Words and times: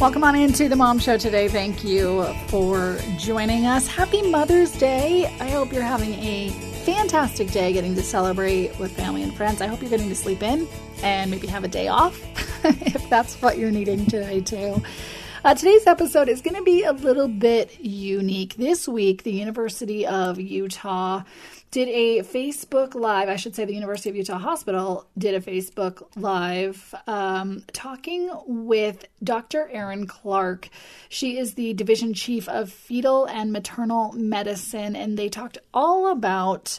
Welcome 0.00 0.22
on 0.22 0.36
into 0.36 0.68
the 0.68 0.76
Mom 0.76 1.00
Show 1.00 1.18
today. 1.18 1.48
Thank 1.48 1.82
you 1.82 2.22
for 2.46 2.96
joining 3.18 3.66
us. 3.66 3.88
Happy 3.88 4.22
Mother's 4.22 4.70
Day. 4.70 5.26
I 5.40 5.50
hope 5.50 5.72
you're 5.72 5.82
having 5.82 6.14
a 6.14 6.50
fantastic 6.84 7.50
day 7.50 7.72
getting 7.72 7.96
to 7.96 8.02
celebrate 8.04 8.78
with 8.78 8.92
family 8.92 9.24
and 9.24 9.34
friends. 9.34 9.60
I 9.60 9.66
hope 9.66 9.80
you're 9.80 9.90
getting 9.90 10.08
to 10.08 10.14
sleep 10.14 10.40
in 10.40 10.68
and 11.02 11.32
maybe 11.32 11.48
have 11.48 11.64
a 11.64 11.68
day 11.68 11.88
off 11.88 12.16
if 12.64 13.10
that's 13.10 13.42
what 13.42 13.58
you're 13.58 13.72
needing 13.72 14.06
today, 14.06 14.40
too. 14.40 14.80
Uh, 15.44 15.54
today's 15.54 15.84
episode 15.88 16.28
is 16.28 16.42
going 16.42 16.54
to 16.54 16.62
be 16.62 16.84
a 16.84 16.92
little 16.92 17.26
bit 17.26 17.80
unique. 17.80 18.54
This 18.54 18.86
week, 18.86 19.24
the 19.24 19.32
University 19.32 20.06
of 20.06 20.38
Utah 20.38 21.24
did 21.70 21.88
a 21.88 22.20
Facebook 22.22 22.94
Live. 22.94 23.28
I 23.28 23.36
should 23.36 23.54
say 23.54 23.64
the 23.64 23.74
University 23.74 24.08
of 24.08 24.16
Utah 24.16 24.38
Hospital 24.38 25.06
did 25.16 25.34
a 25.34 25.40
Facebook 25.40 26.02
Live 26.16 26.94
um, 27.06 27.64
talking 27.72 28.30
with 28.46 29.04
Dr. 29.22 29.68
Erin 29.70 30.06
Clark. 30.06 30.70
She 31.08 31.36
is 31.36 31.54
the 31.54 31.74
division 31.74 32.14
chief 32.14 32.48
of 32.48 32.72
fetal 32.72 33.26
and 33.26 33.52
maternal 33.52 34.12
medicine, 34.12 34.96
and 34.96 35.18
they 35.18 35.28
talked 35.28 35.58
all 35.74 36.10
about 36.10 36.78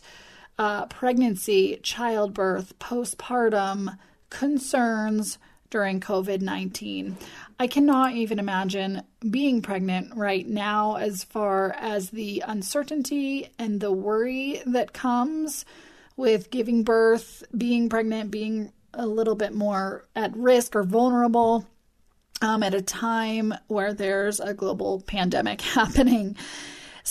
uh, 0.58 0.88
pregnancy, 0.88 1.80
childbirth, 1.84 2.78
postpartum 2.80 3.98
concerns 4.30 5.38
during 5.70 6.00
COVID 6.00 6.42
19. 6.42 7.18
I 7.60 7.68
cannot 7.68 8.14
even 8.14 8.40
imagine 8.40 9.04
being 9.30 9.62
pregnant 9.62 10.16
right 10.16 10.48
now 10.48 10.96
as 10.96 11.24
far 11.24 11.76
as 11.78 12.10
the 12.10 12.44
uncertainty 12.48 13.52
and 13.60 13.80
the 13.80 13.92
worry 13.92 14.62
that 14.66 14.94
comes 14.94 15.66
with 16.16 16.52
giving 16.52 16.84
birth, 16.84 17.44
being 17.58 17.90
pregnant, 17.90 18.32
being 18.32 18.72
a 18.94 19.06
little 19.06 19.36
bit 19.36 19.54
more 19.54 20.06
at 20.16 20.36
risk 20.36 20.76
or 20.76 20.84
vulnerable 20.84 21.66
um, 22.42 22.64
at 22.64 22.74
a 22.74 22.82
time 22.82 23.54
where 23.68 23.94
there's 23.94 24.40
a 24.40 24.54
global 24.54 25.02
pandemic 25.02 25.62
happening. 25.76 26.36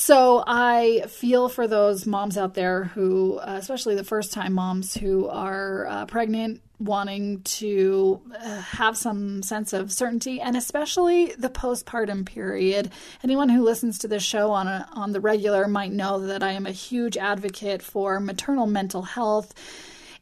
So 0.00 0.44
I 0.46 1.06
feel 1.08 1.48
for 1.48 1.66
those 1.66 2.06
moms 2.06 2.38
out 2.38 2.54
there 2.54 2.84
who, 2.84 3.38
uh, 3.38 3.56
especially 3.58 3.96
the 3.96 4.04
first 4.04 4.32
time 4.32 4.52
moms 4.52 4.94
who 4.94 5.28
are 5.28 5.88
uh, 5.88 6.06
pregnant 6.06 6.62
wanting 6.78 7.42
to 7.42 8.22
uh, 8.40 8.60
have 8.60 8.96
some 8.96 9.42
sense 9.42 9.72
of 9.72 9.92
certainty 9.92 10.40
and 10.40 10.56
especially 10.56 11.32
the 11.36 11.50
postpartum 11.50 12.24
period. 12.24 12.92
Anyone 13.24 13.48
who 13.48 13.64
listens 13.64 13.98
to 13.98 14.08
this 14.08 14.22
show 14.22 14.52
on 14.52 14.68
a, 14.68 14.88
on 14.92 15.10
the 15.10 15.20
regular 15.20 15.66
might 15.66 15.90
know 15.90 16.20
that 16.26 16.44
I 16.44 16.52
am 16.52 16.64
a 16.64 16.70
huge 16.70 17.16
advocate 17.16 17.82
for 17.82 18.20
maternal 18.20 18.68
mental 18.68 19.02
health. 19.02 19.52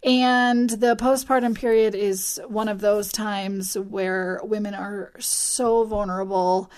And 0.02 0.70
the 0.70 0.96
postpartum 0.96 1.54
period 1.54 1.94
is 1.94 2.40
one 2.48 2.68
of 2.68 2.80
those 2.80 3.12
times 3.12 3.76
where 3.76 4.40
women 4.42 4.72
are 4.72 5.12
so 5.18 5.84
vulnerable 5.84 6.70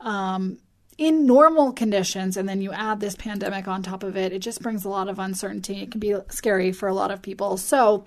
um, 0.00 0.58
in 0.98 1.26
normal 1.26 1.72
conditions 1.72 2.36
and 2.36 2.48
then 2.48 2.62
you 2.62 2.72
add 2.72 3.00
this 3.00 3.14
pandemic 3.14 3.68
on 3.68 3.82
top 3.82 4.02
of 4.02 4.16
it 4.16 4.32
it 4.32 4.38
just 4.38 4.62
brings 4.62 4.84
a 4.84 4.88
lot 4.88 5.08
of 5.08 5.18
uncertainty 5.18 5.82
it 5.82 5.90
can 5.90 6.00
be 6.00 6.14
scary 6.30 6.72
for 6.72 6.88
a 6.88 6.94
lot 6.94 7.10
of 7.10 7.20
people 7.20 7.56
so 7.56 8.06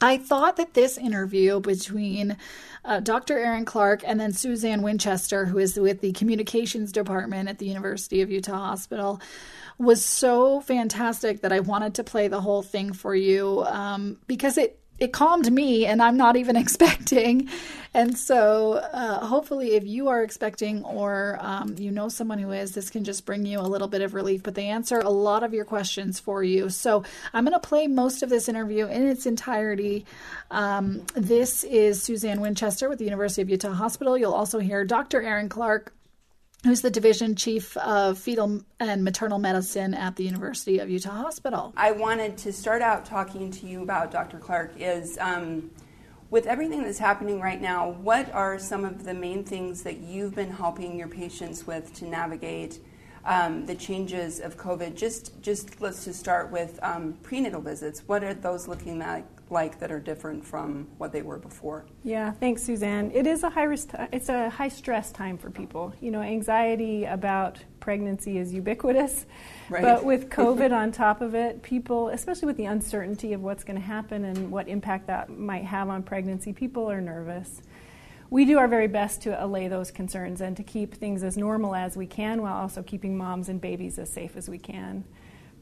I 0.00 0.18
thought 0.18 0.56
that 0.56 0.74
this 0.74 0.98
interview 0.98 1.60
between 1.60 2.36
uh, 2.84 3.00
Dr. 3.00 3.38
Erin 3.38 3.64
Clark 3.64 4.02
and 4.04 4.20
then 4.20 4.32
Suzanne 4.32 4.82
Winchester, 4.82 5.46
who 5.46 5.56
is 5.56 5.78
with 5.78 6.00
the 6.00 6.12
communications 6.12 6.92
department 6.92 7.48
at 7.48 7.58
the 7.58 7.66
University 7.66 8.20
of 8.20 8.30
Utah 8.30 8.58
Hospital, 8.58 9.20
was 9.78 10.04
so 10.04 10.60
fantastic 10.60 11.40
that 11.40 11.52
I 11.52 11.60
wanted 11.60 11.94
to 11.94 12.04
play 12.04 12.28
the 12.28 12.40
whole 12.40 12.62
thing 12.62 12.92
for 12.92 13.14
you 13.14 13.64
um, 13.66 14.18
because 14.26 14.58
it 14.58 14.78
it 15.04 15.12
calmed 15.12 15.52
me 15.52 15.86
and 15.86 16.02
I'm 16.02 16.16
not 16.16 16.36
even 16.36 16.56
expecting. 16.64 17.48
And 17.96 18.18
so, 18.18 18.72
uh, 18.72 19.24
hopefully, 19.24 19.76
if 19.76 19.86
you 19.86 20.08
are 20.08 20.24
expecting 20.24 20.82
or 20.84 21.38
um, 21.40 21.76
you 21.78 21.92
know 21.92 22.08
someone 22.08 22.40
who 22.40 22.50
is, 22.50 22.72
this 22.72 22.90
can 22.90 23.04
just 23.04 23.24
bring 23.24 23.46
you 23.46 23.60
a 23.60 23.62
little 23.62 23.86
bit 23.86 24.02
of 24.02 24.14
relief. 24.14 24.42
But 24.42 24.56
they 24.56 24.66
answer 24.66 24.98
a 24.98 25.10
lot 25.10 25.44
of 25.44 25.54
your 25.54 25.64
questions 25.64 26.18
for 26.18 26.42
you. 26.42 26.70
So, 26.70 27.04
I'm 27.32 27.44
going 27.44 27.52
to 27.52 27.60
play 27.60 27.86
most 27.86 28.24
of 28.24 28.30
this 28.30 28.48
interview 28.48 28.86
in 28.88 29.06
its 29.06 29.26
entirety. 29.26 30.06
Um, 30.50 31.06
this 31.14 31.62
is 31.62 32.02
Suzanne 32.02 32.40
Winchester 32.40 32.88
with 32.88 32.98
the 32.98 33.04
University 33.04 33.42
of 33.42 33.48
Utah 33.48 33.72
Hospital. 33.72 34.18
You'll 34.18 34.34
also 34.34 34.58
hear 34.58 34.84
Dr. 34.84 35.22
Erin 35.22 35.48
Clark 35.48 35.92
who's 36.64 36.80
the 36.80 36.90
division 36.90 37.34
chief 37.34 37.76
of 37.76 38.18
fetal 38.18 38.62
and 38.80 39.04
maternal 39.04 39.38
medicine 39.38 39.94
at 39.94 40.16
the 40.16 40.24
University 40.24 40.78
of 40.78 40.88
Utah 40.88 41.10
Hospital. 41.10 41.72
I 41.76 41.92
wanted 41.92 42.38
to 42.38 42.52
start 42.52 42.80
out 42.80 43.04
talking 43.04 43.50
to 43.50 43.66
you 43.66 43.82
about 43.82 44.10
Dr. 44.10 44.38
Clark 44.38 44.72
is 44.78 45.18
um, 45.18 45.70
with 46.30 46.46
everything 46.46 46.82
that's 46.82 46.98
happening 46.98 47.40
right 47.40 47.60
now, 47.60 47.90
what 47.90 48.32
are 48.32 48.58
some 48.58 48.84
of 48.84 49.04
the 49.04 49.14
main 49.14 49.44
things 49.44 49.82
that 49.82 49.98
you've 49.98 50.34
been 50.34 50.50
helping 50.50 50.98
your 50.98 51.06
patients 51.08 51.66
with 51.66 51.94
to 51.94 52.06
navigate 52.06 52.80
um, 53.24 53.66
the 53.66 53.74
changes 53.74 54.40
of 54.40 54.56
COVID? 54.56 54.96
Just, 54.96 55.40
just 55.42 55.80
let's 55.80 56.06
just 56.06 56.18
start 56.18 56.50
with 56.50 56.78
um, 56.82 57.18
prenatal 57.22 57.60
visits. 57.60 58.02
What 58.06 58.24
are 58.24 58.34
those 58.34 58.66
looking 58.66 58.98
like 58.98 59.24
like 59.50 59.78
that 59.78 59.92
are 59.92 60.00
different 60.00 60.44
from 60.44 60.88
what 60.98 61.12
they 61.12 61.22
were 61.22 61.38
before? 61.38 61.84
Yeah, 62.02 62.32
thanks, 62.32 62.62
Suzanne. 62.62 63.10
It 63.12 63.26
is 63.26 63.42
a 63.42 63.50
high 63.50 63.64
risk. 63.64 63.90
It's 64.12 64.28
a 64.28 64.50
high 64.50 64.68
stress 64.68 65.12
time 65.12 65.38
for 65.38 65.50
people. 65.50 65.92
You 66.00 66.10
know, 66.10 66.22
anxiety 66.22 67.04
about 67.04 67.58
pregnancy 67.80 68.38
is 68.38 68.52
ubiquitous, 68.52 69.26
right. 69.68 69.82
but 69.82 70.04
with 70.04 70.30
COVID 70.30 70.72
on 70.72 70.92
top 70.92 71.20
of 71.20 71.34
it, 71.34 71.62
people, 71.62 72.08
especially 72.08 72.46
with 72.46 72.56
the 72.56 72.66
uncertainty 72.66 73.32
of 73.32 73.42
what's 73.42 73.64
going 73.64 73.78
to 73.78 73.86
happen 73.86 74.24
and 74.24 74.50
what 74.50 74.68
impact 74.68 75.06
that 75.08 75.30
might 75.30 75.64
have 75.64 75.88
on 75.88 76.02
pregnancy, 76.02 76.52
people 76.52 76.90
are 76.90 77.00
nervous. 77.00 77.62
We 78.30 78.44
do 78.46 78.58
our 78.58 78.66
very 78.66 78.88
best 78.88 79.22
to 79.22 79.44
allay 79.44 79.68
those 79.68 79.90
concerns 79.90 80.40
and 80.40 80.56
to 80.56 80.62
keep 80.62 80.94
things 80.94 81.22
as 81.22 81.36
normal 81.36 81.74
as 81.74 81.96
we 81.96 82.06
can 82.06 82.42
while 82.42 82.54
also 82.54 82.82
keeping 82.82 83.16
moms 83.16 83.48
and 83.48 83.60
babies 83.60 83.98
as 83.98 84.10
safe 84.10 84.36
as 84.36 84.48
we 84.48 84.58
can. 84.58 85.04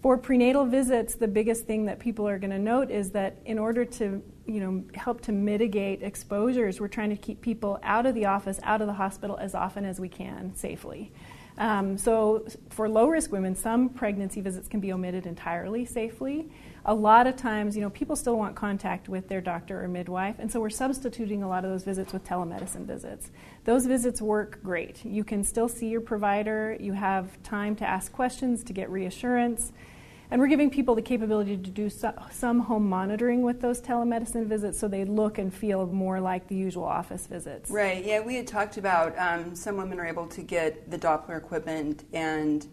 For 0.03 0.19
prenatal 0.19 0.67
visits, 0.67 1.15
the 1.15 1.29
biggest 1.29 1.65
thing 1.65 1.85
that 1.87 2.01
people 2.01 2.27
are 2.27 2.37
going 2.37 2.51
to 2.51 2.59
note 2.59 2.91
is 2.91 3.11
that 3.13 3.39
in 3.45 3.57
order 3.57 3.85
to 3.85 4.21
you 4.47 4.61
know, 4.61 4.85
help 4.95 5.21
to 5.23 5.33
mitigate 5.33 6.03
exposures, 6.03 6.81
we're 6.81 6.89
trying 6.89 7.11
to 7.11 7.17
keep 7.17 7.41
people 7.41 7.79
out 7.85 8.05
of 8.05 8.17
the 8.17 8.27
office, 8.27 8.59
out 8.65 8.81
of 8.81 8.89
the 8.89 8.95
hospital 8.95 9.37
as 9.37 9.55
often 9.55 9.85
as 9.85 10.01
we 10.01 10.09
can 10.09 10.53
safely. 10.57 11.13
Um, 11.59 11.99
so, 11.99 12.47
for 12.71 12.89
low 12.89 13.07
risk 13.07 13.31
women, 13.31 13.55
some 13.55 13.91
pregnancy 13.91 14.41
visits 14.41 14.69
can 14.69 14.81
be 14.81 14.93
omitted 14.93 15.27
entirely 15.27 15.85
safely. 15.85 16.51
A 16.87 16.95
lot 16.95 17.27
of 17.27 17.37
times, 17.37 17.77
you 17.77 17.83
know, 17.83 17.91
people 17.91 18.17
still 18.17 18.37
want 18.37 18.57
contact 18.57 19.09
with 19.09 19.29
their 19.29 19.43
doctor 19.43 19.85
or 19.85 19.87
midwife, 19.87 20.37
and 20.39 20.51
so 20.51 20.61
we're 20.61 20.71
substituting 20.71 21.43
a 21.43 21.49
lot 21.49 21.65
of 21.65 21.71
those 21.71 21.85
visits 21.85 22.13
with 22.13 22.25
telemedicine 22.25 22.87
visits. 22.87 23.31
Those 23.65 23.87
visits 23.87 24.21
work 24.21 24.63
great. 24.65 25.05
You 25.05 25.25
can 25.25 25.45
still 25.45 25.69
see 25.69 25.89
your 25.89 26.01
provider, 26.01 26.77
you 26.81 26.95
have 26.95 27.41
time 27.43 27.77
to 27.77 27.85
ask 27.87 28.11
questions, 28.13 28.65
to 28.65 28.73
get 28.73 28.91
reassurance. 28.91 29.73
And 30.33 30.41
we're 30.41 30.49
giving 30.49 30.71
people 30.71 30.95
the 30.95 31.03
capability 31.03 31.59
to 31.59 31.71
do 31.71 31.91
so, 31.91 32.15
some 32.31 32.61
home 32.61 32.89
monitoring 32.89 33.43
with 33.43 33.61
those 33.61 33.83
telemedicine 33.83 34.47
visits 34.47 34.79
so 34.79 34.89
they 34.89 35.05
look 35.05 35.37
and 35.37 35.53
feel 35.53 35.87
more 35.87 36.21
like 36.21 36.49
the 36.49 36.55
usual 36.55 36.85
office 36.85 37.27
visits. 37.27 37.71
Right, 37.71 38.03
yeah, 38.03 38.21
we 38.21 38.37
had 38.37 38.47
talked 38.47 38.79
about 38.79 39.13
um, 39.19 39.55
some 39.55 39.77
women 39.77 40.01
are 40.01 40.07
able 40.07 40.27
to 40.29 40.41
get 40.41 40.91
the 40.91 40.99
Doppler 40.99 41.37
equipment 41.37 42.05
and 42.15 42.67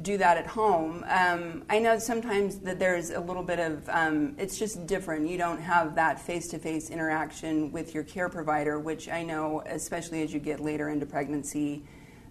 do 0.00 0.16
that 0.16 0.38
at 0.38 0.46
home. 0.46 1.04
Um, 1.06 1.64
I 1.68 1.80
know 1.80 1.98
sometimes 1.98 2.60
that 2.60 2.78
there's 2.78 3.10
a 3.10 3.20
little 3.20 3.42
bit 3.42 3.58
of, 3.58 3.86
um, 3.90 4.34
it's 4.38 4.58
just 4.58 4.86
different. 4.86 5.28
You 5.28 5.36
don't 5.36 5.60
have 5.60 5.96
that 5.96 6.18
face 6.18 6.48
to 6.48 6.58
face 6.58 6.88
interaction 6.88 7.72
with 7.72 7.92
your 7.94 8.04
care 8.04 8.30
provider, 8.30 8.80
which 8.80 9.10
I 9.10 9.22
know, 9.22 9.62
especially 9.66 10.22
as 10.22 10.32
you 10.32 10.40
get 10.40 10.60
later 10.60 10.88
into 10.88 11.04
pregnancy, 11.04 11.84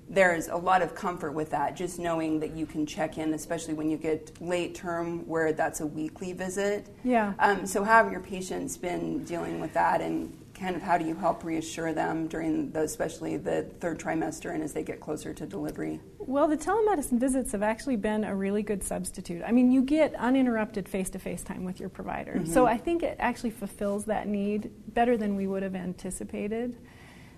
there's 0.07 0.48
a 0.48 0.56
lot 0.56 0.81
of 0.81 0.94
comfort 0.94 1.31
with 1.31 1.50
that, 1.52 1.75
just 1.75 1.98
knowing 1.98 2.40
that 2.40 2.56
you 2.56 2.66
can 2.66 2.86
check 2.86 3.18
in, 3.18 3.34
especially 3.34 3.74
when 3.74 3.90
you 3.90 3.98
get 3.98 4.31
late 4.40 4.75
term 4.75 5.28
where 5.28 5.52
that's 5.52 5.81
a 5.81 5.86
weekly 5.86 6.34
visit. 6.34 6.88
Yeah. 7.04 7.34
Um, 7.40 7.66
so, 7.66 7.84
how 7.84 8.04
have 8.04 8.12
your 8.12 8.22
patients 8.22 8.78
been 8.78 9.24
dealing 9.24 9.60
with 9.60 9.74
that, 9.74 10.02
and 10.02 10.38
kind 10.54 10.75
of 10.75 10.81
how 10.81 10.98
do 10.98 11.06
you 11.06 11.16
help 11.16 11.44
reassure 11.44 11.92
them 11.92 12.28
during, 12.28 12.72
the, 12.72 12.81
especially 12.81 13.38
the 13.38 13.63
third 13.80 14.00
trimester 14.00 14.54
and 14.54 14.63
as 14.63 14.74
they 14.74 14.84
get 14.84 15.00
closer 15.00 15.34
to 15.34 15.46
delivery? 15.46 16.00
Well, 16.19 16.48
the 16.48 16.58
telemedicine 16.58 17.19
visits 17.19 17.51
have 17.51 17.62
actually 17.62 17.98
been 17.98 18.24
a 18.24 18.36
really 18.36 18.63
good 18.63 18.84
substitute. 18.84 19.44
I 19.46 19.51
mean, 19.51 19.72
you 19.72 19.81
get 19.81 20.13
uninterrupted 20.16 20.88
face 20.88 21.10
to 21.12 21.19
face 21.19 21.44
time 21.44 21.66
with 21.66 21.80
your 21.80 21.90
provider. 21.90 22.34
Mm-hmm. 22.34 22.54
So, 22.54 22.68
I 22.68 22.78
think 22.78 23.01
it 23.01 23.18
actually 23.19 23.51
fulfills 23.51 24.06
that 24.06 24.28
need 24.28 24.72
better 24.94 25.18
than 25.18 25.36
we 25.36 25.48
would 25.48 25.63
have 25.63 25.75
anticipated. 25.75 26.78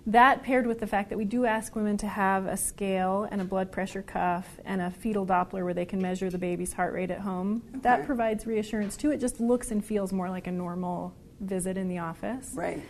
That 0.07 0.41
paired 0.41 0.65
with 0.65 0.79
the 0.79 0.87
fact 0.87 1.09
that 1.09 1.17
we 1.17 1.25
do 1.25 1.45
ask 1.45 1.75
women 1.75 1.97
to 1.97 2.07
have 2.07 2.45
a 2.45 2.55
scale 2.55 3.27
and 3.29 3.41
a 3.41 3.43
blood 3.43 3.73
pressure 3.73 4.01
cuff 4.01 4.57
and 4.63 4.81
a 4.81 4.89
fetal 4.89 5.25
Doppler 5.25 5.65
where 5.65 5.73
they 5.73 5.83
can 5.83 6.01
measure 6.01 6.29
the 6.29 6.37
baby's 6.37 6.71
heart 6.71 6.93
rate 6.93 7.11
at 7.11 7.19
home, 7.19 7.61
okay. 7.71 7.79
that 7.81 8.05
provides 8.05 8.47
reassurance 8.47 8.95
too. 8.95 9.11
It 9.11 9.19
just 9.19 9.41
looks 9.41 9.69
and 9.71 9.83
feels 9.83 10.13
more 10.13 10.29
like 10.29 10.47
a 10.47 10.51
normal 10.51 11.13
visit 11.41 11.77
in 11.77 11.89
the 11.89 11.97
office. 11.97 12.51
Right. 12.55 12.81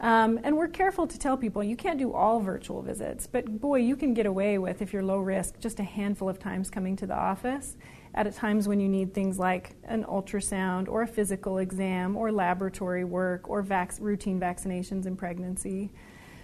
Um, 0.00 0.38
and 0.44 0.54
we're 0.54 0.68
careful 0.68 1.06
to 1.06 1.18
tell 1.18 1.38
people 1.38 1.64
you 1.64 1.76
can't 1.76 1.98
do 1.98 2.12
all 2.12 2.40
virtual 2.40 2.82
visits, 2.82 3.26
but 3.26 3.58
boy, 3.58 3.76
you 3.76 3.96
can 3.96 4.12
get 4.12 4.26
away 4.26 4.58
with, 4.58 4.82
if 4.82 4.92
you're 4.92 5.02
low 5.02 5.20
risk, 5.20 5.58
just 5.58 5.80
a 5.80 5.82
handful 5.82 6.28
of 6.28 6.38
times 6.38 6.68
coming 6.68 6.94
to 6.96 7.06
the 7.06 7.16
office 7.16 7.78
at 8.14 8.30
times 8.34 8.68
when 8.68 8.80
you 8.80 8.88
need 8.88 9.14
things 9.14 9.38
like 9.38 9.76
an 9.84 10.04
ultrasound 10.04 10.88
or 10.88 11.00
a 11.00 11.06
physical 11.06 11.56
exam 11.56 12.18
or 12.18 12.30
laboratory 12.30 13.04
work 13.04 13.48
or 13.48 13.62
vac- 13.62 13.94
routine 13.98 14.38
vaccinations 14.38 15.06
in 15.06 15.16
pregnancy. 15.16 15.90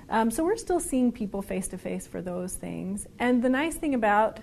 Um, 0.08 0.31
so 0.31 0.44
we're 0.44 0.56
still 0.56 0.81
seeing 0.81 1.12
people 1.12 1.43
face 1.43 1.69
to 1.69 1.78
face 1.78 2.06
for 2.06 2.22
those 2.22 2.54
things. 2.54 3.06
And 3.19 3.43
the 3.43 3.49
nice 3.49 3.76
thing 3.76 3.94
about 3.94 4.40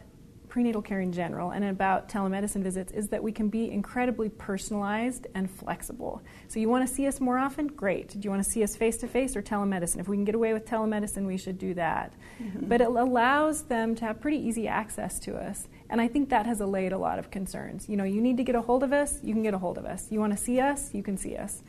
prenatal 0.50 0.81
care 0.81 1.00
in 1.00 1.13
general 1.13 1.51
and 1.51 1.63
about 1.63 2.09
telemedicine 2.09 2.63
visits 2.63 2.91
is 2.91 3.07
that 3.09 3.21
we 3.21 3.31
can 3.31 3.50
be 3.50 3.71
incredibly 3.71 4.29
personalized 4.29 5.27
and 5.35 5.50
flexible. 5.50 6.21
So, 6.47 6.59
you 6.59 6.67
want 6.67 6.88
to 6.88 6.94
see 6.94 7.07
us 7.07 7.21
more 7.21 7.38
often? 7.38 7.67
Great. 7.67 8.09
Do 8.09 8.19
you 8.21 8.29
want 8.29 8.44
to 8.44 8.50
see 8.50 8.63
us 8.63 8.75
face 8.75 8.97
to 8.97 9.07
face 9.07 9.35
or 9.35 9.41
telemedicine? 9.41 10.00
If 10.00 10.07
we 10.07 10.17
can 10.17 10.25
get 10.25 10.35
away 10.35 10.53
with 10.53 10.65
telemedicine, 10.65 11.25
we 11.25 11.38
should 11.38 11.57
do 11.57 11.75
that. 11.75 12.13
Mm-hmm. 12.41 12.67
But 12.67 12.81
it 12.81 12.88
allows 12.88 13.63
them 13.63 13.95
to 13.95 14.06
have 14.06 14.19
pretty 14.19 14.38
easy 14.38 14.67
access 14.67 15.19
to 15.19 15.35
us. 15.35 15.67
And 15.89 16.01
I 16.01 16.07
think 16.07 16.29
that 16.29 16.45
has 16.45 16.59
allayed 16.61 16.91
a 16.91 16.97
lot 16.97 17.19
of 17.19 17.31
concerns. 17.31 17.88
You 17.88 17.97
know, 17.97 18.03
you 18.03 18.21
need 18.21 18.38
to 18.38 18.44
get 18.44 18.56
a 18.56 18.61
hold 18.61 18.83
of 18.83 18.91
us, 18.91 19.19
you 19.23 19.33
can 19.33 19.44
get 19.44 19.53
a 19.53 19.59
hold 19.59 19.77
of 19.77 19.85
us. 19.85 20.07
You 20.11 20.19
want 20.19 20.35
to 20.35 20.44
see 20.44 20.59
us, 20.59 20.94
you 20.94 21.03
can 21.03 21.17
see 21.17 21.35
us. 21.35 21.61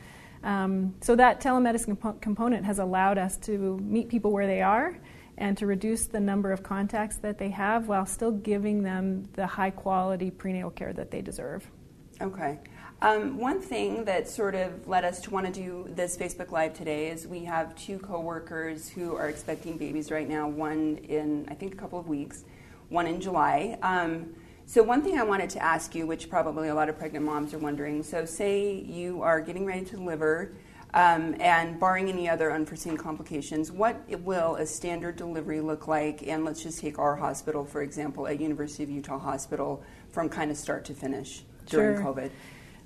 Um, 0.43 0.95
so, 1.01 1.15
that 1.15 1.39
telemedicine 1.39 1.99
comp- 1.99 2.21
component 2.21 2.65
has 2.65 2.79
allowed 2.79 3.17
us 3.17 3.37
to 3.37 3.77
meet 3.79 4.09
people 4.09 4.31
where 4.31 4.47
they 4.47 4.61
are 4.61 4.97
and 5.37 5.57
to 5.57 5.65
reduce 5.65 6.05
the 6.05 6.19
number 6.19 6.51
of 6.51 6.63
contacts 6.63 7.17
that 7.17 7.37
they 7.37 7.49
have 7.49 7.87
while 7.87 8.05
still 8.05 8.31
giving 8.31 8.83
them 8.83 9.27
the 9.33 9.47
high 9.47 9.71
quality 9.71 10.29
prenatal 10.29 10.69
care 10.69 10.93
that 10.93 11.11
they 11.11 11.21
deserve. 11.21 11.69
Okay. 12.21 12.59
Um, 13.03 13.39
one 13.39 13.59
thing 13.59 14.05
that 14.05 14.29
sort 14.29 14.53
of 14.53 14.87
led 14.87 15.03
us 15.03 15.19
to 15.21 15.31
want 15.31 15.47
to 15.47 15.51
do 15.51 15.87
this 15.89 16.15
Facebook 16.15 16.51
Live 16.51 16.75
today 16.75 17.09
is 17.09 17.25
we 17.25 17.43
have 17.45 17.75
two 17.75 17.97
coworkers 17.97 18.87
who 18.87 19.15
are 19.15 19.27
expecting 19.27 19.77
babies 19.79 20.11
right 20.11 20.29
now, 20.29 20.47
one 20.47 20.97
in, 21.09 21.47
I 21.49 21.55
think, 21.55 21.73
a 21.73 21.77
couple 21.77 21.97
of 21.97 22.07
weeks, 22.07 22.43
one 22.89 23.07
in 23.07 23.19
July. 23.19 23.79
Um, 23.81 24.35
so, 24.71 24.81
one 24.81 25.01
thing 25.01 25.19
I 25.19 25.23
wanted 25.23 25.49
to 25.49 25.61
ask 25.61 25.93
you, 25.93 26.07
which 26.07 26.29
probably 26.29 26.69
a 26.69 26.73
lot 26.73 26.87
of 26.87 26.97
pregnant 26.97 27.25
moms 27.25 27.53
are 27.53 27.57
wondering 27.57 28.03
so, 28.03 28.23
say 28.23 28.73
you 28.73 29.21
are 29.21 29.41
getting 29.41 29.65
ready 29.65 29.83
to 29.83 29.97
deliver 29.97 30.53
um, 30.93 31.35
and 31.41 31.77
barring 31.77 32.07
any 32.07 32.29
other 32.29 32.53
unforeseen 32.53 32.95
complications, 32.95 33.69
what 33.69 34.01
will 34.21 34.55
a 34.55 34.65
standard 34.65 35.17
delivery 35.17 35.59
look 35.59 35.89
like? 35.89 36.25
And 36.25 36.45
let's 36.45 36.63
just 36.63 36.79
take 36.79 36.99
our 36.99 37.17
hospital, 37.17 37.65
for 37.65 37.81
example, 37.81 38.27
at 38.27 38.39
University 38.39 38.83
of 38.83 38.89
Utah 38.89 39.19
Hospital, 39.19 39.83
from 40.09 40.29
kind 40.29 40.49
of 40.49 40.55
start 40.55 40.85
to 40.85 40.93
finish 40.93 41.43
during 41.65 41.97
sure. 41.97 42.05
COVID. 42.05 42.31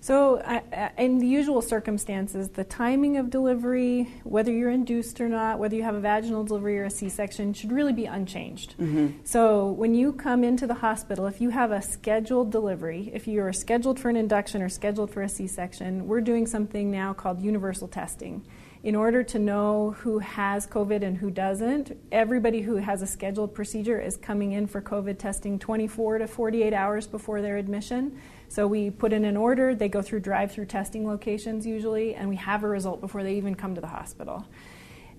So, 0.05 0.35
uh, 0.37 0.89
in 0.99 1.17
the 1.17 1.25
usual 1.25 1.63
circumstances, 1.63 2.49
the 2.49 2.63
timing 2.63 3.17
of 3.17 3.31
delivery, 3.31 4.03
whether 4.23 4.51
you're 4.51 4.69
induced 4.69 5.19
or 5.19 5.27
not, 5.27 5.57
whether 5.57 5.75
you 5.75 5.81
have 5.81 5.95
a 5.95 5.99
vaginal 5.99 6.43
delivery 6.43 6.77
or 6.77 6.83
a 6.83 6.91
C 6.91 7.09
section, 7.09 7.53
should 7.53 7.71
really 7.71 7.91
be 7.91 8.05
unchanged. 8.05 8.75
Mm-hmm. 8.77 9.21
So, 9.23 9.71
when 9.71 9.95
you 9.95 10.13
come 10.13 10.43
into 10.43 10.67
the 10.67 10.75
hospital, 10.75 11.25
if 11.25 11.41
you 11.41 11.49
have 11.49 11.71
a 11.71 11.81
scheduled 11.81 12.51
delivery, 12.51 13.09
if 13.15 13.27
you 13.27 13.41
are 13.41 13.51
scheduled 13.51 13.99
for 13.99 14.09
an 14.09 14.15
induction 14.15 14.61
or 14.61 14.69
scheduled 14.69 15.09
for 15.09 15.23
a 15.23 15.27
C 15.27 15.47
section, 15.47 16.05
we're 16.05 16.21
doing 16.21 16.45
something 16.45 16.91
now 16.91 17.11
called 17.11 17.41
universal 17.41 17.87
testing. 17.87 18.45
In 18.83 18.95
order 18.95 19.23
to 19.23 19.39
know 19.39 19.95
who 19.97 20.19
has 20.19 20.67
COVID 20.67 21.01
and 21.01 21.17
who 21.17 21.31
doesn't, 21.31 21.97
everybody 22.11 22.61
who 22.61 22.75
has 22.75 23.01
a 23.01 23.07
scheduled 23.07 23.55
procedure 23.55 23.99
is 23.99 24.15
coming 24.15 24.51
in 24.51 24.67
for 24.67 24.79
COVID 24.79 25.17
testing 25.17 25.57
24 25.57 26.19
to 26.19 26.27
48 26.27 26.71
hours 26.71 27.07
before 27.07 27.41
their 27.41 27.57
admission. 27.57 28.21
So 28.55 28.67
we 28.67 28.89
put 28.89 29.11
in 29.11 29.25
an 29.25 29.35
order, 29.35 29.75
they 29.75 29.89
go 29.89 30.01
through 30.01 30.21
drive 30.21 30.49
through 30.49 30.67
testing 30.67 31.05
locations 31.05 31.67
usually, 31.67 32.15
and 32.15 32.29
we 32.29 32.37
have 32.37 32.63
a 32.63 32.69
result 32.69 33.01
before 33.01 33.21
they 33.21 33.35
even 33.35 33.53
come 33.53 33.75
to 33.75 33.81
the 33.81 33.87
hospital. 33.87 34.47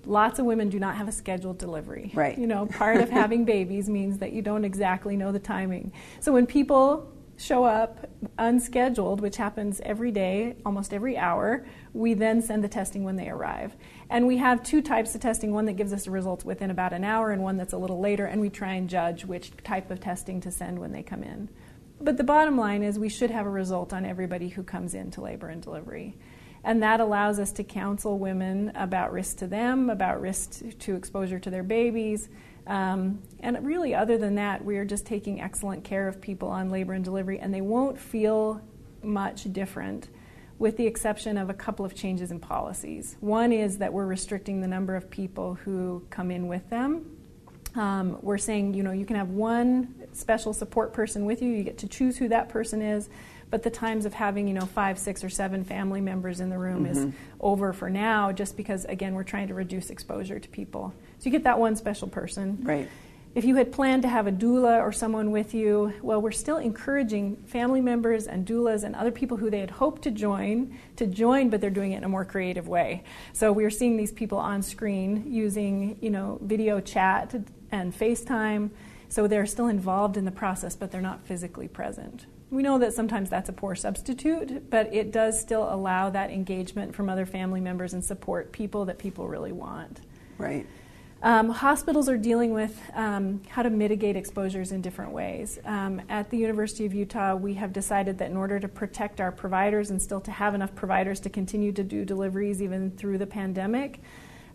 Lots 0.05 0.39
of 0.39 0.47
women 0.47 0.69
do 0.69 0.79
not 0.79 0.95
have 0.95 1.07
a 1.07 1.11
scheduled 1.11 1.59
delivery. 1.59 2.11
Right. 2.15 2.35
You 2.35 2.47
know, 2.47 2.65
part 2.65 2.97
of 2.99 3.09
having 3.11 3.45
babies 3.45 3.91
means 3.91 4.17
that 4.17 4.33
you 4.33 4.41
don't 4.41 4.65
exactly 4.65 5.15
know 5.15 5.31
the 5.31 5.37
timing. 5.37 5.93
So 6.19 6.31
when 6.31 6.47
people 6.47 7.13
show 7.37 7.63
up 7.63 8.09
unscheduled, 8.39 9.21
which 9.21 9.37
happens 9.37 9.81
every 9.81 10.09
day, 10.09 10.55
almost 10.65 10.91
every 10.91 11.15
hour, 11.15 11.63
we 11.93 12.15
then 12.15 12.41
send 12.41 12.63
the 12.63 12.67
testing 12.67 13.03
when 13.03 13.17
they 13.17 13.29
arrive. 13.29 13.75
And 14.09 14.25
we 14.25 14.37
have 14.37 14.63
two 14.63 14.81
types 14.81 15.13
of 15.13 15.21
testing 15.21 15.53
one 15.53 15.65
that 15.65 15.73
gives 15.73 15.93
us 15.93 16.05
the 16.05 16.11
results 16.11 16.43
within 16.43 16.71
about 16.71 16.91
an 16.91 17.03
hour, 17.03 17.29
and 17.29 17.43
one 17.43 17.57
that's 17.57 17.73
a 17.73 17.77
little 17.77 17.99
later, 17.99 18.25
and 18.25 18.41
we 18.41 18.49
try 18.49 18.73
and 18.73 18.89
judge 18.89 19.25
which 19.25 19.51
type 19.63 19.91
of 19.91 19.99
testing 19.99 20.41
to 20.41 20.49
send 20.49 20.79
when 20.79 20.91
they 20.91 21.03
come 21.03 21.21
in. 21.21 21.49
But 21.99 22.17
the 22.17 22.23
bottom 22.23 22.57
line 22.57 22.83
is 22.83 22.99
we 22.99 23.09
should 23.09 23.31
have 23.31 23.45
a 23.45 23.49
result 23.49 23.91
on 23.91 24.05
everybody 24.05 24.49
who 24.49 24.63
comes 24.63 24.93
into 24.93 25.21
labor 25.21 25.49
and 25.49 25.61
delivery. 25.61 26.15
And 26.63 26.83
that 26.83 26.99
allows 26.99 27.39
us 27.39 27.51
to 27.53 27.63
counsel 27.63 28.19
women 28.19 28.71
about 28.75 29.11
risk 29.11 29.37
to 29.37 29.47
them, 29.47 29.89
about 29.89 30.21
risk 30.21 30.61
to 30.79 30.95
exposure 30.95 31.39
to 31.39 31.49
their 31.49 31.63
babies. 31.63 32.29
Um, 32.67 33.21
and 33.39 33.65
really, 33.65 33.95
other 33.95 34.17
than 34.17 34.35
that, 34.35 34.63
we 34.63 34.77
are 34.77 34.85
just 34.85 35.05
taking 35.05 35.41
excellent 35.41 35.83
care 35.83 36.07
of 36.07 36.19
people 36.19 36.49
on 36.49 36.69
labor 36.69 36.93
and 36.93 37.03
delivery, 37.03 37.39
and 37.39 37.53
they 37.53 37.61
won't 37.61 37.97
feel 37.97 38.61
much 39.01 39.51
different, 39.53 40.09
with 40.59 40.75
the 40.75 40.85
exception 40.85 41.37
of 41.37 41.49
a 41.49 41.53
couple 41.53 41.85
of 41.85 41.95
changes 41.95 42.31
in 42.31 42.39
policies. 42.39 43.15
One 43.21 43.53
is 43.53 43.77
that 43.77 43.93
we're 43.93 44.05
restricting 44.05 44.59
the 44.59 44.67
number 44.67 44.95
of 44.95 45.09
people 45.09 45.53
who 45.53 46.05
come 46.09 46.29
in 46.29 46.47
with 46.47 46.69
them 46.69 47.16
um, 47.75 48.17
we're 48.21 48.37
saying, 48.37 48.73
you 48.73 48.83
know, 48.83 48.91
you 48.91 49.05
can 49.05 49.15
have 49.15 49.29
one 49.29 49.93
special 50.13 50.53
support 50.53 50.93
person 50.93 51.25
with 51.25 51.41
you. 51.41 51.49
You 51.49 51.63
get 51.63 51.79
to 51.79 51.87
choose 51.87 52.17
who 52.17 52.27
that 52.29 52.49
person 52.49 52.81
is, 52.81 53.09
but 53.49 53.63
the 53.63 53.69
times 53.69 54.05
of 54.05 54.13
having, 54.13 54.47
you 54.47 54.53
know, 54.53 54.65
five, 54.65 54.97
six, 54.97 55.23
or 55.23 55.29
seven 55.29 55.63
family 55.63 56.01
members 56.01 56.39
in 56.39 56.49
the 56.49 56.57
room 56.57 56.85
mm-hmm. 56.85 57.09
is 57.09 57.13
over 57.39 57.73
for 57.73 57.89
now, 57.89 58.31
just 58.31 58.57
because 58.57 58.85
again 58.85 59.13
we're 59.13 59.23
trying 59.23 59.47
to 59.47 59.53
reduce 59.53 59.89
exposure 59.89 60.39
to 60.39 60.49
people. 60.49 60.93
So 61.19 61.25
you 61.25 61.31
get 61.31 61.43
that 61.43 61.59
one 61.59 61.75
special 61.75 62.07
person. 62.07 62.59
Right. 62.63 62.89
If 63.35 63.45
you 63.45 63.55
had 63.55 63.71
planned 63.71 64.01
to 64.01 64.07
have 64.07 64.25
a 64.25 64.31
doula 64.31 64.81
or 64.81 64.91
someone 64.91 65.29
with 65.29 65.53
you, 65.53 65.93
well, 66.01 66.19
we're 66.19 66.31
still 66.31 66.57
encouraging 66.57 67.35
family 67.45 67.81
members 67.81 68.25
and 68.25 68.47
doulas 68.47 68.83
and 68.83 68.95
other 68.95 69.11
people 69.11 69.37
who 69.37 69.51
they 69.51 69.59
had 69.59 69.69
hoped 69.69 70.01
to 70.03 70.11
join 70.11 70.75
to 70.95 71.05
join, 71.05 71.49
but 71.49 71.61
they're 71.61 71.69
doing 71.69 71.91
it 71.91 71.97
in 71.97 72.03
a 72.03 72.09
more 72.09 72.25
creative 72.25 72.67
way. 72.67 73.03
So 73.33 73.51
we're 73.51 73.69
seeing 73.69 73.95
these 73.95 74.11
people 74.11 74.39
on 74.39 74.63
screen 74.63 75.31
using, 75.31 75.99
you 76.01 76.09
know, 76.09 76.39
video 76.41 76.79
chat 76.79 77.35
and 77.71 77.93
FaceTime. 77.97 78.69
So 79.09 79.27
they're 79.27 79.45
still 79.45 79.67
involved 79.67 80.17
in 80.17 80.25
the 80.25 80.31
process, 80.31 80.75
but 80.75 80.91
they're 80.91 81.01
not 81.01 81.25
physically 81.25 81.67
present. 81.67 82.25
We 82.49 82.63
know 82.63 82.77
that 82.79 82.93
sometimes 82.93 83.29
that's 83.29 83.49
a 83.49 83.53
poor 83.53 83.75
substitute, 83.75 84.69
but 84.69 84.93
it 84.93 85.11
does 85.11 85.39
still 85.39 85.71
allow 85.73 86.09
that 86.11 86.29
engagement 86.29 86.95
from 86.95 87.09
other 87.09 87.25
family 87.25 87.59
members 87.59 87.93
and 87.93 88.03
support 88.03 88.51
people 88.51 88.85
that 88.85 88.97
people 88.97 89.27
really 89.27 89.51
want. 89.51 90.01
Right. 90.37 90.65
Um, 91.23 91.49
hospitals 91.49 92.09
are 92.09 92.17
dealing 92.17 92.53
with 92.53 92.79
um, 92.93 93.41
how 93.49 93.63
to 93.63 93.71
mitigate 93.71 94.15
exposures 94.15 94.71
in 94.71 94.81
different 94.81 95.11
ways. 95.11 95.57
Um, 95.65 95.99
at 96.09 96.29
the 96.29 96.37
University 96.37 96.85
of 96.85 96.93
Utah, 96.93 97.35
we 97.35 97.55
have 97.55 97.73
decided 97.73 98.19
that 98.19 98.29
in 98.29 98.37
order 98.37 98.59
to 98.59 98.67
protect 98.67 99.19
our 99.19 99.31
providers 99.31 99.89
and 99.89 99.99
still 99.99 100.21
to 100.21 100.31
have 100.31 100.53
enough 100.53 100.75
providers 100.75 101.19
to 101.21 101.29
continue 101.29 101.71
to 101.71 101.83
do 101.83 102.05
deliveries 102.05 102.61
even 102.61 102.91
through 102.91 103.17
the 103.17 103.25
pandemic, 103.25 103.99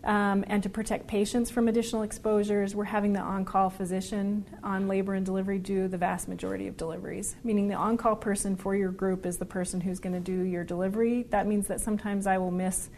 um, 0.03 0.43
and 0.47 0.61
to 0.63 0.69
protect 0.69 1.07
patients 1.07 1.49
from 1.49 1.67
additional 1.67 2.03
exposures, 2.03 2.75
we're 2.75 2.83
having 2.83 3.13
the 3.13 3.21
on 3.21 3.45
call 3.45 3.69
physician 3.69 4.45
on 4.61 4.87
labor 4.87 5.13
and 5.13 5.25
delivery 5.25 5.59
do 5.59 5.87
the 5.87 5.97
vast 5.97 6.27
majority 6.27 6.67
of 6.67 6.75
deliveries. 6.75 7.35
Meaning, 7.43 7.69
the 7.69 7.75
on 7.75 7.95
call 7.95 8.15
person 8.15 8.57
for 8.57 8.75
your 8.75 8.91
group 8.91 9.25
is 9.25 9.37
the 9.37 9.45
person 9.45 9.79
who's 9.79 9.99
going 9.99 10.13
to 10.13 10.19
do 10.19 10.41
your 10.41 10.65
delivery. 10.65 11.23
That 11.29 11.47
means 11.47 11.67
that 11.67 11.79
sometimes 11.79 12.27
I 12.27 12.37
will 12.37 12.51
miss 12.51 12.89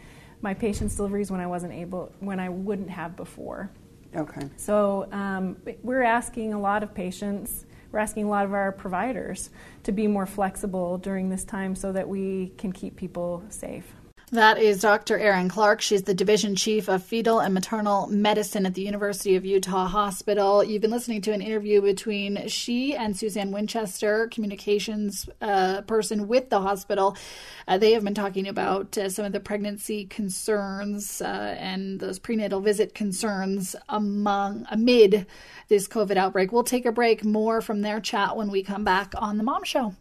my 0.42 0.52
patients' 0.52 0.96
deliveries 0.96 1.30
when 1.30 1.40
I 1.40 1.46
wasn't 1.46 1.72
able, 1.74 2.12
when 2.18 2.40
I 2.40 2.48
wouldn't 2.48 2.90
have 2.90 3.16
before. 3.16 3.70
Okay. 4.14 4.48
So 4.56 5.08
um, 5.12 5.56
we're 5.82 6.02
asking 6.02 6.54
a 6.54 6.60
lot 6.60 6.82
of 6.82 6.92
patients, 6.92 7.66
we're 7.92 8.00
asking 8.00 8.24
a 8.24 8.28
lot 8.28 8.44
of 8.44 8.52
our 8.52 8.72
providers 8.72 9.50
to 9.84 9.92
be 9.92 10.08
more 10.08 10.26
flexible 10.26 10.98
during 10.98 11.28
this 11.28 11.44
time 11.44 11.76
so 11.76 11.92
that 11.92 12.08
we 12.08 12.52
can 12.58 12.72
keep 12.72 12.96
people 12.96 13.44
safe. 13.48 13.84
That 14.32 14.58
is 14.58 14.80
Dr. 14.80 15.16
Erin 15.16 15.48
Clark. 15.48 15.80
She's 15.80 16.02
the 16.02 16.12
Division 16.12 16.56
Chief 16.56 16.88
of 16.88 17.04
Fetal 17.04 17.38
and 17.38 17.54
Maternal 17.54 18.08
Medicine 18.08 18.66
at 18.66 18.74
the 18.74 18.82
University 18.82 19.36
of 19.36 19.44
Utah 19.44 19.86
Hospital. 19.86 20.64
You've 20.64 20.82
been 20.82 20.90
listening 20.90 21.20
to 21.22 21.32
an 21.32 21.40
interview 21.40 21.80
between 21.80 22.48
she 22.48 22.96
and 22.96 23.16
Suzanne 23.16 23.52
Winchester, 23.52 24.26
communications 24.26 25.28
uh, 25.40 25.82
person 25.82 26.26
with 26.26 26.50
the 26.50 26.60
hospital. 26.60 27.16
Uh, 27.68 27.78
they 27.78 27.92
have 27.92 28.02
been 28.02 28.14
talking 28.14 28.48
about 28.48 28.98
uh, 28.98 29.08
some 29.08 29.24
of 29.24 29.30
the 29.30 29.38
pregnancy 29.38 30.06
concerns 30.06 31.22
uh, 31.22 31.54
and 31.60 32.00
those 32.00 32.18
prenatal 32.18 32.60
visit 32.60 32.96
concerns 32.96 33.76
among 33.88 34.66
amid 34.72 35.26
this 35.68 35.86
COVID 35.86 36.16
outbreak. 36.16 36.50
We'll 36.50 36.64
take 36.64 36.84
a 36.84 36.90
break. 36.90 37.24
More 37.24 37.60
from 37.60 37.82
their 37.82 38.00
chat 38.00 38.36
when 38.36 38.50
we 38.50 38.64
come 38.64 38.82
back 38.82 39.14
on 39.16 39.36
the 39.36 39.44
Mom 39.44 39.62
Show. 39.62 39.94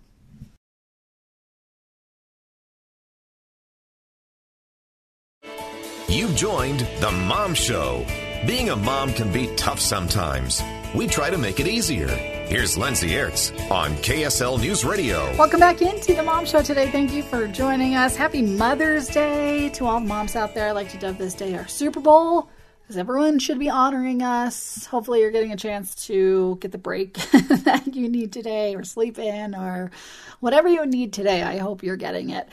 You've 6.16 6.38
joined 6.38 6.80
The 7.02 7.12
Mom 7.12 7.54
Show. 7.54 8.06
Being 8.48 8.70
a 8.70 8.76
mom 8.78 9.12
can 9.12 9.34
be 9.34 9.54
tough 9.58 9.82
sometimes. 9.82 10.64
We 10.96 11.08
try 11.08 11.30
to 11.30 11.38
make 11.38 11.60
it 11.60 11.68
easier. 11.68 12.08
Here's 12.08 12.78
Lindsay 12.78 13.10
Aerts 13.10 13.52
on 13.70 13.98
KSL 13.98 14.62
News 14.62 14.86
Radio. 14.86 15.36
Welcome 15.36 15.60
back 15.60 15.82
into 15.82 16.14
the 16.14 16.24
Mom 16.24 16.46
Show 16.46 16.62
today. 16.62 16.90
Thank 16.90 17.12
you 17.12 17.22
for 17.22 17.50
joining 17.50 17.96
us. 17.96 18.16
Happy 18.16 18.42
Mother's 18.42 19.10
Day 19.10 19.68
to 19.72 19.88
all 19.88 20.00
moms 20.00 20.38
out 20.38 20.54
there. 20.56 20.70
I 20.70 20.72
like 20.72 20.88
to 20.92 20.98
dub 20.98 21.18
this 21.18 21.34
day 21.34 21.54
our 21.54 21.68
Super 21.68 22.00
Bowl 22.00 22.50
because 22.84 22.96
everyone 22.96 23.38
should 23.38 23.60
be 23.60 23.70
honoring 23.70 24.22
us. 24.22 24.86
Hopefully, 24.86 25.20
you're 25.20 25.32
getting 25.32 25.52
a 25.52 25.58
chance 25.58 25.96
to 26.06 26.58
get 26.62 26.72
the 26.72 26.78
break 26.78 27.16
that 27.66 27.94
you 27.94 28.08
need 28.08 28.32
today, 28.32 28.74
or 28.74 28.86
sleep 28.86 29.20
in, 29.20 29.54
or 29.54 29.92
whatever 30.40 30.70
you 30.70 30.86
need 30.86 31.12
today. 31.12 31.44
I 31.44 31.58
hope 31.58 31.84
you're 31.84 31.98
getting 31.98 32.30
it. 32.30 32.48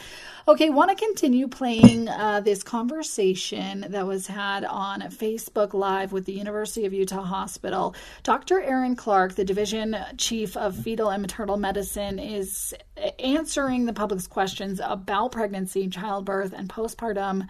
Okay, 0.49 0.71
want 0.71 0.91
to 0.91 0.97
continue 0.97 1.47
playing 1.47 2.09
uh, 2.09 2.41
this 2.41 2.65
conversation 2.65 3.87
that 3.91 4.09
was 4.09 4.27
had 4.27 4.65
on 4.65 5.03
Facebook 5.03 5.73
Live 5.73 6.11
with 6.11 6.25
the 6.25 6.33
University 6.33 6.85
of 6.85 6.93
Utah 6.93 7.23
Hospital. 7.23 7.95
Dr. 8.25 8.61
Erin 8.61 8.97
Clark, 8.97 9.37
the 9.37 9.45
division 9.45 9.97
chief 10.19 10.57
of 10.57 10.75
fetal 10.75 11.11
and 11.11 11.23
maternal 11.23 11.57
medicine, 11.57 12.19
is 12.19 12.75
answering 13.21 13.87
the 13.87 13.93
public's 13.93 14.27
questions 14.27 14.81
about 14.83 15.31
pregnancy, 15.31 15.87
childbirth, 15.87 16.53
and 16.53 16.69
postpartum 16.69 17.47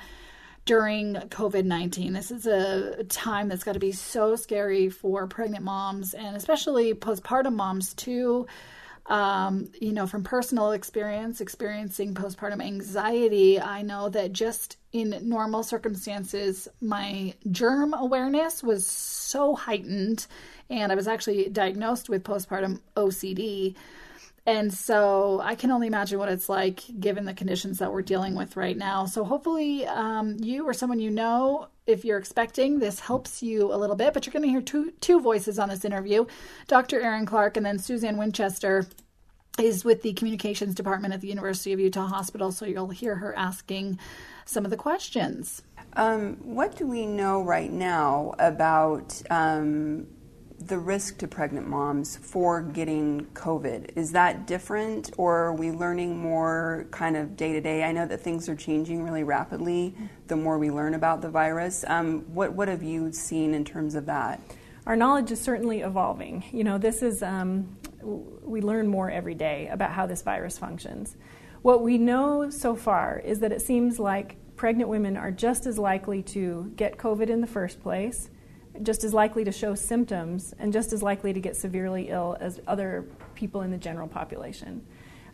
during 0.66 1.14
COVID 1.14 1.64
19. 1.64 2.12
This 2.12 2.30
is 2.30 2.46
a 2.46 3.04
time 3.04 3.48
that's 3.48 3.64
got 3.64 3.72
to 3.72 3.80
be 3.80 3.92
so 3.92 4.36
scary 4.36 4.90
for 4.90 5.26
pregnant 5.26 5.64
moms 5.64 6.12
and 6.12 6.36
especially 6.36 6.92
postpartum 6.92 7.54
moms, 7.54 7.94
too. 7.94 8.46
Um, 9.06 9.68
you 9.80 9.92
know, 9.92 10.06
from 10.06 10.22
personal 10.22 10.72
experience, 10.72 11.40
experiencing 11.40 12.14
postpartum 12.14 12.62
anxiety, 12.64 13.60
I 13.60 13.82
know 13.82 14.08
that 14.10 14.32
just 14.32 14.76
in 14.92 15.18
normal 15.22 15.64
circumstances, 15.64 16.68
my 16.80 17.34
germ 17.50 17.94
awareness 17.94 18.62
was 18.62 18.86
so 18.86 19.56
heightened, 19.56 20.26
and 20.70 20.92
I 20.92 20.94
was 20.94 21.08
actually 21.08 21.48
diagnosed 21.48 22.08
with 22.08 22.22
postpartum 22.22 22.80
OCD. 22.96 23.74
And 24.44 24.74
so 24.74 25.40
I 25.40 25.54
can 25.54 25.70
only 25.70 25.86
imagine 25.86 26.18
what 26.18 26.28
it's 26.28 26.48
like 26.48 26.82
given 26.98 27.26
the 27.26 27.34
conditions 27.34 27.78
that 27.78 27.92
we're 27.92 28.02
dealing 28.02 28.34
with 28.34 28.56
right 28.56 28.76
now. 28.76 29.06
So 29.06 29.24
hopefully, 29.24 29.86
um, 29.86 30.36
you 30.40 30.66
or 30.66 30.74
someone 30.74 30.98
you 30.98 31.10
know, 31.10 31.68
if 31.86 32.04
you're 32.04 32.18
expecting, 32.18 32.80
this 32.80 32.98
helps 32.98 33.42
you 33.42 33.72
a 33.72 33.76
little 33.76 33.94
bit. 33.94 34.12
But 34.12 34.26
you're 34.26 34.32
going 34.32 34.42
to 34.42 34.48
hear 34.48 34.60
two 34.60 34.92
two 35.00 35.20
voices 35.20 35.60
on 35.60 35.68
this 35.68 35.84
interview: 35.84 36.26
Dr. 36.66 37.00
Erin 37.00 37.24
Clark 37.24 37.56
and 37.56 37.64
then 37.64 37.78
Suzanne 37.78 38.16
Winchester 38.16 38.88
is 39.58 39.84
with 39.84 40.02
the 40.02 40.12
communications 40.14 40.74
department 40.74 41.14
at 41.14 41.20
the 41.20 41.28
University 41.28 41.72
of 41.72 41.78
Utah 41.78 42.06
Hospital. 42.06 42.50
So 42.50 42.64
you'll 42.64 42.88
hear 42.88 43.16
her 43.16 43.36
asking 43.36 43.98
some 44.44 44.64
of 44.64 44.70
the 44.72 44.76
questions. 44.76 45.62
Um, 45.94 46.36
what 46.42 46.76
do 46.76 46.86
we 46.86 47.06
know 47.06 47.42
right 47.42 47.70
now 47.70 48.34
about? 48.40 49.22
Um, 49.30 50.08
the 50.66 50.78
risk 50.78 51.18
to 51.18 51.28
pregnant 51.28 51.66
moms 51.66 52.16
for 52.16 52.62
getting 52.62 53.26
COVID? 53.34 53.96
Is 53.96 54.12
that 54.12 54.46
different, 54.46 55.10
or 55.16 55.36
are 55.36 55.54
we 55.54 55.70
learning 55.70 56.18
more 56.18 56.86
kind 56.90 57.16
of 57.16 57.36
day 57.36 57.52
to 57.52 57.60
day? 57.60 57.84
I 57.84 57.92
know 57.92 58.06
that 58.06 58.20
things 58.20 58.48
are 58.48 58.56
changing 58.56 59.02
really 59.02 59.24
rapidly 59.24 59.94
the 60.28 60.36
more 60.36 60.58
we 60.58 60.70
learn 60.70 60.94
about 60.94 61.20
the 61.22 61.30
virus. 61.30 61.84
Um, 61.88 62.20
what, 62.34 62.52
what 62.52 62.68
have 62.68 62.82
you 62.82 63.12
seen 63.12 63.54
in 63.54 63.64
terms 63.64 63.94
of 63.94 64.06
that? 64.06 64.40
Our 64.86 64.96
knowledge 64.96 65.30
is 65.30 65.40
certainly 65.40 65.80
evolving. 65.80 66.44
You 66.52 66.64
know, 66.64 66.78
this 66.78 67.02
is, 67.02 67.22
um, 67.22 67.76
we 68.02 68.60
learn 68.60 68.88
more 68.88 69.10
every 69.10 69.34
day 69.34 69.68
about 69.70 69.92
how 69.92 70.06
this 70.06 70.22
virus 70.22 70.58
functions. 70.58 71.16
What 71.62 71.82
we 71.82 71.98
know 71.98 72.50
so 72.50 72.74
far 72.74 73.22
is 73.24 73.40
that 73.40 73.52
it 73.52 73.62
seems 73.62 73.98
like 73.98 74.36
pregnant 74.56 74.88
women 74.88 75.16
are 75.16 75.30
just 75.30 75.66
as 75.66 75.78
likely 75.78 76.22
to 76.22 76.72
get 76.76 76.98
COVID 76.98 77.28
in 77.28 77.40
the 77.40 77.46
first 77.46 77.80
place 77.80 78.28
just 78.82 79.04
as 79.04 79.12
likely 79.12 79.44
to 79.44 79.52
show 79.52 79.74
symptoms 79.74 80.54
and 80.58 80.72
just 80.72 80.92
as 80.92 81.02
likely 81.02 81.32
to 81.32 81.40
get 81.40 81.56
severely 81.56 82.08
ill 82.08 82.36
as 82.40 82.60
other 82.66 83.06
people 83.34 83.62
in 83.62 83.70
the 83.70 83.76
general 83.76 84.08
population. 84.08 84.84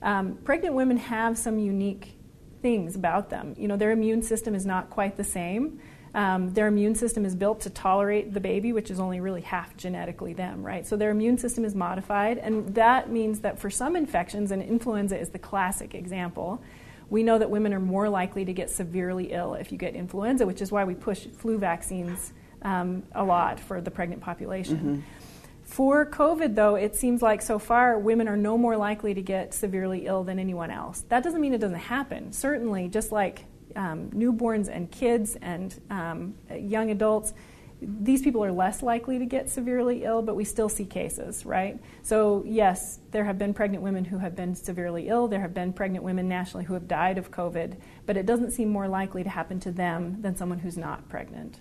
Um, 0.02 0.38
pregnant 0.44 0.74
women 0.74 0.96
have 0.96 1.38
some 1.38 1.58
unique 1.58 2.18
things 2.62 2.96
about 2.96 3.30
them. 3.30 3.54
You 3.56 3.68
know, 3.68 3.76
their 3.76 3.92
immune 3.92 4.22
system 4.22 4.54
is 4.54 4.66
not 4.66 4.90
quite 4.90 5.16
the 5.16 5.24
same. 5.24 5.80
Um, 6.14 6.52
their 6.54 6.66
immune 6.66 6.94
system 6.94 7.24
is 7.24 7.34
built 7.34 7.60
to 7.60 7.70
tolerate 7.70 8.32
the 8.32 8.40
baby, 8.40 8.72
which 8.72 8.90
is 8.90 8.98
only 8.98 9.20
really 9.20 9.42
half 9.42 9.76
genetically 9.76 10.32
them, 10.32 10.64
right? 10.64 10.86
So 10.86 10.96
their 10.96 11.10
immune 11.10 11.38
system 11.38 11.64
is 11.64 11.74
modified, 11.74 12.38
and 12.38 12.74
that 12.74 13.10
means 13.10 13.40
that 13.40 13.58
for 13.58 13.70
some 13.70 13.94
infections, 13.94 14.50
and 14.50 14.62
influenza 14.62 15.18
is 15.18 15.30
the 15.30 15.38
classic 15.38 15.94
example, 15.94 16.62
we 17.10 17.22
know 17.22 17.38
that 17.38 17.50
women 17.50 17.72
are 17.72 17.80
more 17.80 18.08
likely 18.08 18.44
to 18.44 18.52
get 18.52 18.70
severely 18.70 19.32
ill 19.32 19.54
if 19.54 19.70
you 19.70 19.78
get 19.78 19.94
influenza, 19.94 20.46
which 20.46 20.60
is 20.60 20.72
why 20.72 20.84
we 20.84 20.94
push 20.94 21.26
flu 21.26 21.58
vaccines 21.58 22.32
um, 22.62 23.02
a 23.12 23.24
lot 23.24 23.60
for 23.60 23.80
the 23.80 23.90
pregnant 23.90 24.22
population. 24.22 24.76
Mm-hmm. 24.76 25.00
For 25.64 26.06
COVID, 26.06 26.54
though, 26.54 26.76
it 26.76 26.96
seems 26.96 27.20
like 27.20 27.42
so 27.42 27.58
far 27.58 27.98
women 27.98 28.26
are 28.26 28.38
no 28.38 28.56
more 28.56 28.76
likely 28.76 29.12
to 29.14 29.22
get 29.22 29.52
severely 29.52 30.06
ill 30.06 30.24
than 30.24 30.38
anyone 30.38 30.70
else. 30.70 31.04
That 31.10 31.22
doesn't 31.22 31.40
mean 31.40 31.52
it 31.52 31.58
doesn't 31.58 31.76
happen. 31.76 32.32
Certainly, 32.32 32.88
just 32.88 33.12
like 33.12 33.44
um, 33.76 34.10
newborns 34.10 34.68
and 34.68 34.90
kids 34.90 35.36
and 35.42 35.78
um, 35.90 36.34
young 36.50 36.90
adults, 36.90 37.34
these 37.80 38.22
people 38.22 38.42
are 38.42 38.50
less 38.50 38.82
likely 38.82 39.18
to 39.18 39.26
get 39.26 39.48
severely 39.50 40.04
ill, 40.04 40.22
but 40.22 40.34
we 40.34 40.44
still 40.44 40.68
see 40.68 40.84
cases, 40.84 41.46
right? 41.46 41.78
So, 42.02 42.42
yes, 42.46 42.98
there 43.12 43.24
have 43.24 43.38
been 43.38 43.54
pregnant 43.54 43.84
women 43.84 44.04
who 44.04 44.18
have 44.18 44.34
been 44.34 44.54
severely 44.54 45.08
ill. 45.08 45.28
There 45.28 45.40
have 45.40 45.54
been 45.54 45.72
pregnant 45.72 46.02
women 46.02 46.28
nationally 46.28 46.64
who 46.64 46.74
have 46.74 46.88
died 46.88 47.18
of 47.18 47.30
COVID, 47.30 47.76
but 48.06 48.16
it 48.16 48.26
doesn't 48.26 48.50
seem 48.50 48.68
more 48.68 48.88
likely 48.88 49.22
to 49.22 49.30
happen 49.30 49.60
to 49.60 49.70
them 49.70 50.20
than 50.22 50.34
someone 50.34 50.58
who's 50.58 50.76
not 50.76 51.08
pregnant. 51.08 51.60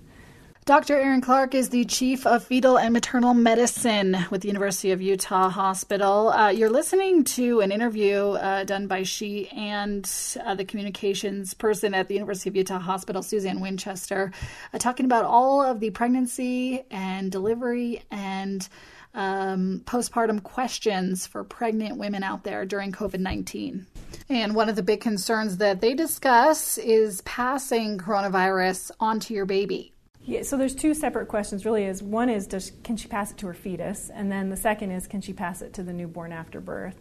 Dr. 0.67 0.97
Erin 0.97 1.21
Clark 1.21 1.55
is 1.55 1.69
the 1.69 1.85
chief 1.85 2.27
of 2.27 2.43
fetal 2.43 2.77
and 2.77 2.91
maternal 2.91 3.33
medicine 3.33 4.17
with 4.29 4.41
the 4.41 4.49
University 4.49 4.91
of 4.91 5.01
Utah 5.01 5.47
Hospital. 5.47 6.27
Uh, 6.27 6.49
you're 6.49 6.69
listening 6.69 7.23
to 7.23 7.61
an 7.61 7.71
interview 7.71 8.31
uh, 8.31 8.65
done 8.65 8.85
by 8.85 9.03
she 9.03 9.47
and 9.51 10.11
uh, 10.43 10.55
the 10.55 10.65
communications 10.65 11.53
person 11.53 11.93
at 11.93 12.09
the 12.09 12.15
University 12.15 12.49
of 12.49 12.57
Utah 12.57 12.79
Hospital, 12.79 13.23
Suzanne 13.23 13.61
Winchester, 13.61 14.33
uh, 14.73 14.77
talking 14.77 15.05
about 15.05 15.23
all 15.23 15.61
of 15.61 15.79
the 15.79 15.89
pregnancy 15.91 16.83
and 16.91 17.31
delivery 17.31 18.03
and 18.11 18.67
um, 19.13 19.83
postpartum 19.85 20.43
questions 20.43 21.25
for 21.25 21.45
pregnant 21.45 21.97
women 21.97 22.23
out 22.23 22.43
there 22.43 22.65
during 22.65 22.91
COVID 22.91 23.21
19. 23.21 23.87
And 24.27 24.53
one 24.53 24.67
of 24.67 24.75
the 24.75 24.83
big 24.83 24.99
concerns 24.99 25.55
that 25.57 25.79
they 25.79 25.93
discuss 25.93 26.77
is 26.77 27.21
passing 27.21 27.97
coronavirus 27.97 28.91
onto 28.99 29.33
your 29.33 29.45
baby. 29.45 29.93
Yeah, 30.27 30.43
so 30.43 30.57
there's 30.57 30.75
two 30.75 30.93
separate 30.93 31.27
questions 31.27 31.65
really 31.65 31.85
is 31.85 32.03
one 32.03 32.29
is 32.29 32.47
does 32.47 32.73
can 32.83 32.97
she 32.97 33.07
pass 33.07 33.31
it 33.31 33.37
to 33.37 33.47
her 33.47 33.53
fetus 33.53 34.09
and 34.13 34.29
then 34.31 34.49
the 34.49 34.57
second 34.57 34.91
is 34.91 35.07
can 35.07 35.21
she 35.21 35.31
pass 35.31 35.61
it 35.61 35.73
to 35.73 35.83
the 35.83 35.93
newborn 35.93 36.33
after 36.33 36.59
birth 36.59 36.97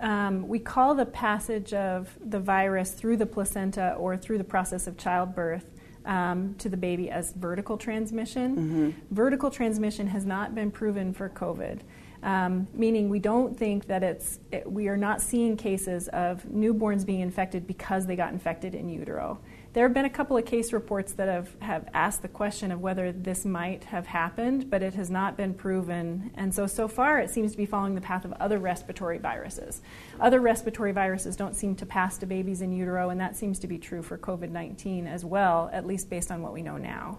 um, 0.00 0.48
we 0.48 0.58
call 0.58 0.94
the 0.94 1.06
passage 1.06 1.72
of 1.74 2.16
the 2.24 2.40
virus 2.40 2.92
through 2.92 3.18
the 3.18 3.26
placenta 3.26 3.94
or 3.94 4.16
through 4.16 4.38
the 4.38 4.44
process 4.44 4.86
of 4.86 4.96
childbirth 4.96 5.70
um, 6.06 6.54
to 6.58 6.68
the 6.68 6.76
baby 6.76 7.10
as 7.10 7.32
vertical 7.32 7.76
transmission. 7.76 8.56
Mm-hmm. 8.56 9.14
Vertical 9.14 9.50
transmission 9.50 10.06
has 10.06 10.24
not 10.24 10.54
been 10.54 10.70
proven 10.70 11.12
for 11.12 11.28
COVID, 11.28 11.80
um, 12.22 12.66
meaning 12.72 13.10
we 13.10 13.18
don't 13.18 13.56
think 13.56 13.86
that 13.88 14.02
it's, 14.02 14.38
it, 14.50 14.70
we 14.70 14.88
are 14.88 14.96
not 14.96 15.20
seeing 15.20 15.56
cases 15.56 16.08
of 16.08 16.42
newborns 16.44 17.04
being 17.04 17.20
infected 17.20 17.66
because 17.66 18.06
they 18.06 18.16
got 18.16 18.32
infected 18.32 18.74
in 18.74 18.88
utero. 18.88 19.38
There 19.72 19.84
have 19.84 19.94
been 19.94 20.04
a 20.04 20.10
couple 20.10 20.36
of 20.36 20.44
case 20.44 20.72
reports 20.72 21.12
that 21.12 21.28
have, 21.28 21.54
have 21.60 21.88
asked 21.94 22.22
the 22.22 22.28
question 22.28 22.72
of 22.72 22.80
whether 22.80 23.12
this 23.12 23.44
might 23.44 23.84
have 23.84 24.04
happened, 24.04 24.68
but 24.68 24.82
it 24.82 24.94
has 24.94 25.10
not 25.10 25.36
been 25.36 25.54
proven. 25.54 26.32
And 26.34 26.52
so, 26.52 26.66
so 26.66 26.88
far, 26.88 27.20
it 27.20 27.30
seems 27.30 27.52
to 27.52 27.56
be 27.56 27.66
following 27.66 27.94
the 27.94 28.00
path 28.00 28.24
of 28.24 28.32
other 28.40 28.58
respiratory 28.58 29.18
viruses. 29.18 29.80
Other 30.18 30.40
respiratory 30.40 30.90
viruses 30.90 31.36
don't 31.36 31.54
seem 31.54 31.76
to 31.76 31.86
pass 31.86 32.18
to 32.18 32.26
babies 32.26 32.62
in 32.62 32.72
utero, 32.72 33.10
and 33.10 33.20
that 33.20 33.36
seems 33.36 33.60
to 33.60 33.68
be 33.68 33.78
true 33.78 34.02
for 34.02 34.18
COVID 34.18 34.50
19 34.50 35.06
as 35.06 35.24
well, 35.24 35.70
at 35.72 35.86
least 35.86 36.10
based 36.10 36.32
on 36.32 36.42
what 36.42 36.52
we 36.52 36.62
know 36.62 36.76
now. 36.76 37.18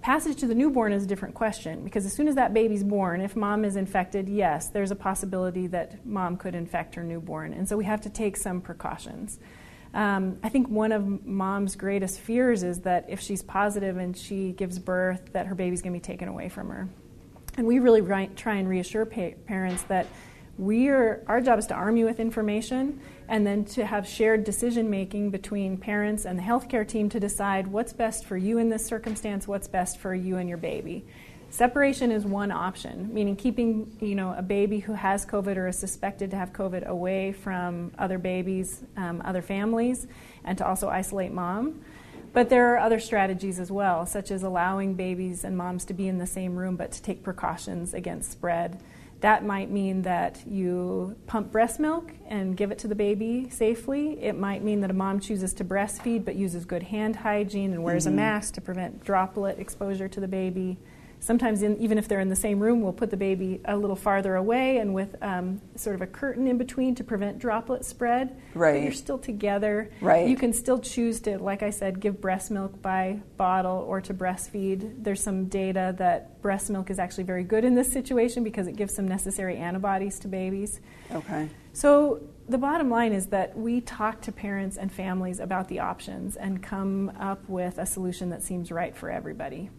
Passage 0.00 0.36
to 0.36 0.46
the 0.46 0.54
newborn 0.54 0.92
is 0.92 1.02
a 1.02 1.06
different 1.08 1.34
question 1.34 1.82
because 1.82 2.06
as 2.06 2.12
soon 2.12 2.28
as 2.28 2.36
that 2.36 2.54
baby's 2.54 2.84
born, 2.84 3.20
if 3.20 3.34
mom 3.34 3.64
is 3.64 3.74
infected, 3.74 4.28
yes, 4.28 4.68
there's 4.68 4.92
a 4.92 4.96
possibility 4.96 5.66
that 5.68 6.06
mom 6.06 6.36
could 6.36 6.54
infect 6.54 6.94
her 6.94 7.02
newborn. 7.02 7.52
And 7.52 7.68
so 7.68 7.76
we 7.76 7.86
have 7.86 8.02
to 8.02 8.10
take 8.10 8.36
some 8.36 8.60
precautions. 8.60 9.40
Um, 9.94 10.38
I 10.42 10.48
think 10.48 10.68
one 10.68 10.90
of 10.90 11.24
mom's 11.24 11.76
greatest 11.76 12.18
fears 12.18 12.64
is 12.64 12.80
that 12.80 13.06
if 13.08 13.20
she's 13.20 13.42
positive 13.42 13.96
and 13.96 14.16
she 14.16 14.52
gives 14.52 14.78
birth, 14.78 15.32
that 15.32 15.46
her 15.46 15.54
baby's 15.54 15.82
going 15.82 15.92
to 15.92 15.98
be 15.98 16.04
taken 16.04 16.28
away 16.28 16.48
from 16.48 16.68
her. 16.68 16.88
And 17.56 17.66
we 17.66 17.78
really 17.78 18.02
try 18.34 18.56
and 18.56 18.68
reassure 18.68 19.06
pa- 19.06 19.36
parents 19.46 19.84
that 19.84 20.08
we're, 20.58 21.22
our 21.28 21.40
job 21.40 21.60
is 21.60 21.66
to 21.66 21.74
arm 21.74 21.96
you 21.96 22.04
with 22.04 22.18
information 22.18 23.00
and 23.28 23.46
then 23.46 23.64
to 23.64 23.86
have 23.86 24.06
shared 24.06 24.44
decision 24.44 24.90
making 24.90 25.30
between 25.30 25.76
parents 25.76 26.24
and 26.26 26.38
the 26.38 26.42
healthcare 26.42 26.86
team 26.86 27.08
to 27.10 27.20
decide 27.20 27.66
what's 27.68 27.92
best 27.92 28.24
for 28.24 28.36
you 28.36 28.58
in 28.58 28.68
this 28.68 28.84
circumstance, 28.84 29.46
what's 29.46 29.68
best 29.68 29.98
for 29.98 30.14
you 30.14 30.36
and 30.36 30.48
your 30.48 30.58
baby. 30.58 31.06
Separation 31.54 32.10
is 32.10 32.24
one 32.24 32.50
option, 32.50 33.14
meaning 33.14 33.36
keeping 33.36 33.96
you 34.00 34.16
know 34.16 34.34
a 34.36 34.42
baby 34.42 34.80
who 34.80 34.92
has 34.92 35.24
COVID 35.24 35.56
or 35.56 35.68
is 35.68 35.78
suspected 35.78 36.32
to 36.32 36.36
have 36.36 36.52
COVID 36.52 36.84
away 36.84 37.30
from 37.30 37.92
other 37.96 38.18
babies, 38.18 38.82
um, 38.96 39.22
other 39.24 39.40
families, 39.40 40.08
and 40.44 40.58
to 40.58 40.66
also 40.66 40.88
isolate 40.88 41.30
mom. 41.30 41.80
But 42.32 42.48
there 42.48 42.74
are 42.74 42.78
other 42.78 42.98
strategies 42.98 43.60
as 43.60 43.70
well, 43.70 44.04
such 44.04 44.32
as 44.32 44.42
allowing 44.42 44.94
babies 44.94 45.44
and 45.44 45.56
moms 45.56 45.84
to 45.84 45.94
be 45.94 46.08
in 46.08 46.18
the 46.18 46.26
same 46.26 46.56
room 46.56 46.74
but 46.74 46.90
to 46.90 47.00
take 47.00 47.22
precautions 47.22 47.94
against 47.94 48.32
spread. 48.32 48.80
That 49.20 49.44
might 49.44 49.70
mean 49.70 50.02
that 50.02 50.44
you 50.48 51.14
pump 51.28 51.52
breast 51.52 51.78
milk 51.78 52.10
and 52.26 52.56
give 52.56 52.72
it 52.72 52.80
to 52.80 52.88
the 52.88 52.96
baby 52.96 53.48
safely. 53.48 54.20
It 54.20 54.36
might 54.36 54.64
mean 54.64 54.80
that 54.80 54.90
a 54.90 54.94
mom 54.94 55.20
chooses 55.20 55.54
to 55.54 55.64
breastfeed 55.64 56.24
but 56.24 56.34
uses 56.34 56.64
good 56.64 56.82
hand 56.82 57.14
hygiene 57.14 57.72
and 57.72 57.84
wears 57.84 58.06
mm-hmm. 58.06 58.14
a 58.14 58.22
mask 58.22 58.54
to 58.54 58.60
prevent 58.60 59.04
droplet 59.04 59.60
exposure 59.60 60.08
to 60.08 60.18
the 60.18 60.26
baby. 60.26 60.78
Sometimes, 61.24 61.62
in, 61.62 61.78
even 61.78 61.96
if 61.96 62.06
they're 62.06 62.20
in 62.20 62.28
the 62.28 62.36
same 62.36 62.60
room, 62.60 62.82
we'll 62.82 62.92
put 62.92 63.08
the 63.08 63.16
baby 63.16 63.58
a 63.64 63.74
little 63.74 63.96
farther 63.96 64.34
away 64.34 64.76
and 64.76 64.92
with 64.92 65.16
um, 65.22 65.58
sort 65.74 65.96
of 65.96 66.02
a 66.02 66.06
curtain 66.06 66.46
in 66.46 66.58
between 66.58 66.94
to 66.96 67.02
prevent 67.02 67.38
droplet 67.38 67.82
spread. 67.86 68.38
Right. 68.52 68.74
But 68.74 68.82
you're 68.82 68.92
still 68.92 69.16
together. 69.16 69.90
Right. 70.02 70.28
You 70.28 70.36
can 70.36 70.52
still 70.52 70.78
choose 70.78 71.20
to, 71.20 71.38
like 71.38 71.62
I 71.62 71.70
said, 71.70 71.98
give 71.98 72.20
breast 72.20 72.50
milk 72.50 72.82
by 72.82 73.20
bottle 73.38 73.86
or 73.88 74.02
to 74.02 74.12
breastfeed. 74.12 75.02
There's 75.02 75.22
some 75.22 75.46
data 75.46 75.94
that 75.96 76.42
breast 76.42 76.68
milk 76.68 76.90
is 76.90 76.98
actually 76.98 77.24
very 77.24 77.42
good 77.42 77.64
in 77.64 77.74
this 77.74 77.90
situation 77.90 78.44
because 78.44 78.66
it 78.66 78.76
gives 78.76 78.94
some 78.94 79.08
necessary 79.08 79.56
antibodies 79.56 80.18
to 80.18 80.28
babies. 80.28 80.82
Okay. 81.10 81.48
So 81.72 82.20
the 82.50 82.58
bottom 82.58 82.90
line 82.90 83.14
is 83.14 83.28
that 83.28 83.56
we 83.56 83.80
talk 83.80 84.20
to 84.20 84.32
parents 84.32 84.76
and 84.76 84.92
families 84.92 85.40
about 85.40 85.68
the 85.68 85.78
options 85.78 86.36
and 86.36 86.62
come 86.62 87.12
up 87.18 87.48
with 87.48 87.78
a 87.78 87.86
solution 87.86 88.28
that 88.28 88.42
seems 88.42 88.70
right 88.70 88.94
for 88.94 89.10
everybody. 89.10 89.70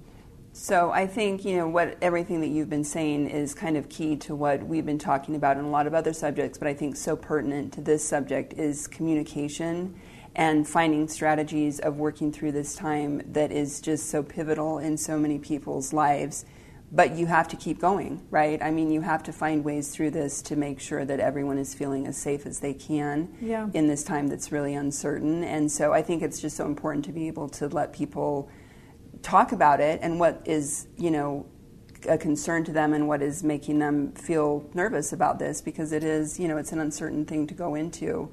So 0.55 0.89
I 0.89 1.05
think 1.05 1.43
you 1.43 1.57
know 1.57 1.67
what 1.67 1.97
everything 2.01 2.39
that 2.39 2.47
you've 2.47 2.69
been 2.69 2.85
saying 2.85 3.29
is 3.29 3.53
kind 3.53 3.75
of 3.75 3.89
key 3.89 4.15
to 4.15 4.33
what 4.33 4.65
we've 4.65 4.85
been 4.85 4.97
talking 4.97 5.35
about 5.35 5.57
in 5.57 5.65
a 5.65 5.69
lot 5.69 5.85
of 5.85 5.93
other 5.93 6.13
subjects, 6.13 6.57
but 6.57 6.65
I 6.65 6.73
think 6.73 6.95
so 6.95 7.17
pertinent 7.17 7.73
to 7.73 7.81
this 7.81 8.07
subject 8.07 8.53
is 8.53 8.87
communication 8.87 9.99
and 10.33 10.65
finding 10.65 11.09
strategies 11.09 11.81
of 11.81 11.97
working 11.97 12.31
through 12.31 12.53
this 12.53 12.73
time 12.73 13.21
that 13.33 13.51
is 13.51 13.81
just 13.81 14.09
so 14.09 14.23
pivotal 14.23 14.79
in 14.79 14.95
so 14.95 15.19
many 15.19 15.39
people's 15.39 15.91
lives. 15.91 16.45
But 16.89 17.17
you 17.17 17.25
have 17.25 17.49
to 17.49 17.57
keep 17.57 17.81
going, 17.81 18.25
right? 18.31 18.63
I 18.63 18.71
mean, 18.71 18.91
you 18.91 19.01
have 19.01 19.23
to 19.23 19.33
find 19.33 19.61
ways 19.61 19.93
through 19.93 20.11
this 20.11 20.41
to 20.43 20.55
make 20.55 20.79
sure 20.79 21.03
that 21.03 21.19
everyone 21.19 21.57
is 21.57 21.73
feeling 21.73 22.07
as 22.07 22.15
safe 22.15 22.45
as 22.45 22.61
they 22.61 22.73
can 22.73 23.27
yeah. 23.41 23.67
in 23.73 23.87
this 23.87 24.05
time 24.05 24.27
that's 24.27 24.53
really 24.53 24.73
uncertain. 24.73 25.43
And 25.43 25.69
so 25.69 25.91
I 25.91 26.01
think 26.01 26.23
it's 26.23 26.39
just 26.39 26.55
so 26.55 26.65
important 26.65 27.03
to 27.05 27.11
be 27.11 27.27
able 27.27 27.49
to 27.49 27.67
let 27.67 27.91
people 27.91 28.49
talk 29.25 29.51
about 29.51 29.79
it 29.79 29.99
and 30.03 30.19
what 30.19 30.41
is, 30.45 30.87
you 30.97 31.09
know, 31.09 31.45
a 32.07 32.17
concern 32.17 32.63
to 32.63 32.71
them 32.71 32.93
and 32.93 33.07
what 33.07 33.21
is 33.23 33.43
making 33.43 33.79
them 33.79 34.11
feel 34.13 34.69
nervous 34.75 35.11
about 35.11 35.39
this 35.39 35.61
because 35.61 35.91
it 35.91 36.03
is, 36.03 36.39
you 36.39 36.47
know, 36.47 36.57
it's 36.57 36.71
an 36.71 36.79
uncertain 36.79 37.25
thing 37.25 37.47
to 37.47 37.53
go 37.55 37.73
into. 37.73 38.31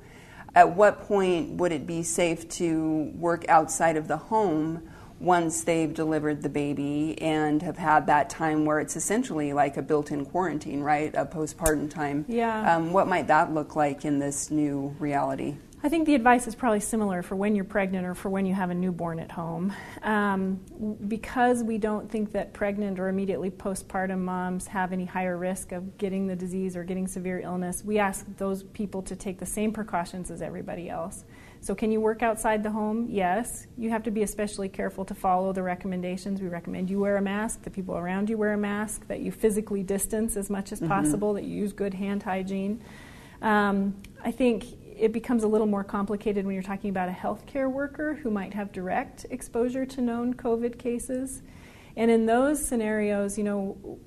At 0.55 0.77
what 0.77 1.01
point 1.01 1.55
would 1.55 1.73
it 1.73 1.87
be 1.87 2.03
safe 2.03 2.47
to 2.51 3.11
work 3.15 3.49
outside 3.49 3.97
of 3.97 4.07
the 4.07 4.19
home 4.19 4.87
once 5.19 5.65
they've 5.65 5.95
delivered 5.95 6.43
the 6.43 6.49
baby 6.49 7.19
and 7.23 7.63
have 7.63 7.79
had 7.79 8.07
that 8.09 8.29
time 8.29 8.67
where 8.67 8.79
it's 8.79 8.97
essentially 8.97 9.55
like 9.55 9.79
a 9.79 9.83
built 9.83 10.11
in 10.11 10.27
quarantine, 10.27 10.83
right? 10.83 11.15
A 11.15 11.25
postpartum 11.25 11.89
time. 11.89 12.27
Yeah. 12.29 12.77
Um, 12.77 12.93
what 12.93 13.09
might 13.09 13.29
that 13.29 13.55
look 13.55 13.77
like 13.77 14.05
in 14.05 14.19
this 14.19 14.51
new 14.51 14.95
reality? 14.99 15.57
I 15.85 15.89
think 15.89 16.07
the 16.07 16.15
advice 16.15 16.47
is 16.47 16.55
probably 16.55 16.79
similar 16.79 17.23
for 17.23 17.35
when 17.35 17.57
you're 17.57 17.65
pregnant 17.65 18.07
or 18.07 18.15
for 18.15 18.29
when 18.29 18.47
you 18.47 18.55
have 18.55 18.71
a 18.71 18.75
newborn 18.75 19.19
at 19.19 19.33
home. 19.33 19.75
Um, 20.03 20.61
because 21.09 21.65
we 21.65 21.77
don't 21.77 22.09
think 22.09 22.31
that 22.33 22.53
pregnant 22.53 23.01
or 23.01 23.09
immediately 23.09 23.51
postpartum 23.51 24.21
moms 24.21 24.69
have 24.69 24.93
any 24.93 25.05
higher 25.05 25.37
risk 25.37 25.73
of 25.73 25.99
getting 25.99 26.29
the 26.29 26.37
disease 26.37 26.77
or 26.77 26.85
getting 26.85 27.09
severe 27.09 27.41
illness, 27.41 27.83
we 27.85 27.99
ask 27.99 28.25
those 28.37 28.63
people 28.63 29.03
to 29.03 29.17
take 29.17 29.41
the 29.41 29.47
same 29.47 29.73
precautions 29.73 30.31
as 30.31 30.41
everybody 30.41 30.89
else. 30.89 31.25
So, 31.61 31.75
can 31.75 31.91
you 31.91 32.01
work 32.01 32.23
outside 32.23 32.63
the 32.63 32.71
home? 32.71 33.09
Yes. 33.11 33.67
You 33.77 33.91
have 33.91 34.05
to 34.05 34.13
be 34.13 34.23
especially 34.23 34.69
careful 34.69 35.05
to 35.05 35.15
follow 35.15 35.53
the 35.53 35.63
recommendations. 35.65 36.41
We 36.41 36.49
recommend 36.49 36.91
you 36.91 37.01
wear 37.01 37.17
a 37.17 37.23
mask, 37.23 37.63
the 37.63 37.71
people 37.71 37.97
around 37.97 38.31
you 38.31 38.39
wear 38.39 38.53
a 38.53 38.57
mask, 38.57 39.09
that 39.09 39.21
you 39.21 39.33
physically 39.33 39.83
distance 39.83 40.37
as 40.37 40.49
much 40.49 40.71
as 40.71 40.79
mm-hmm. 40.79 40.89
possible, 40.89 41.35
that 41.35 41.43
you 41.43 41.57
use 41.57 41.73
good 41.73 41.95
hand 41.95 42.23
hygiene. 42.23 42.83
Um, 43.43 44.01
I 44.25 44.31
think 44.31 44.67
it 45.03 45.13
becomes 45.13 45.43
a 45.43 45.49
little 45.49 45.67
more 45.67 45.83
complicated 45.83 46.47
when 46.47 46.55
you're 46.55 46.63
talking 46.63 46.89
about 46.89 47.09
a 47.09 47.13
healthcare 47.13 47.69
worker 47.69 48.15
who 48.15 48.31
might 48.31 48.55
have 48.55 48.71
direct 48.71 49.27
exposure 49.31 49.85
to 49.85 50.01
known 50.01 50.33
COVID 50.33 50.79
cases. 50.79 51.43
And 51.97 52.09
in 52.09 52.25
those 52.27 52.65
scenarios, 52.65 53.37
you 53.37 53.43
know, 53.43 53.99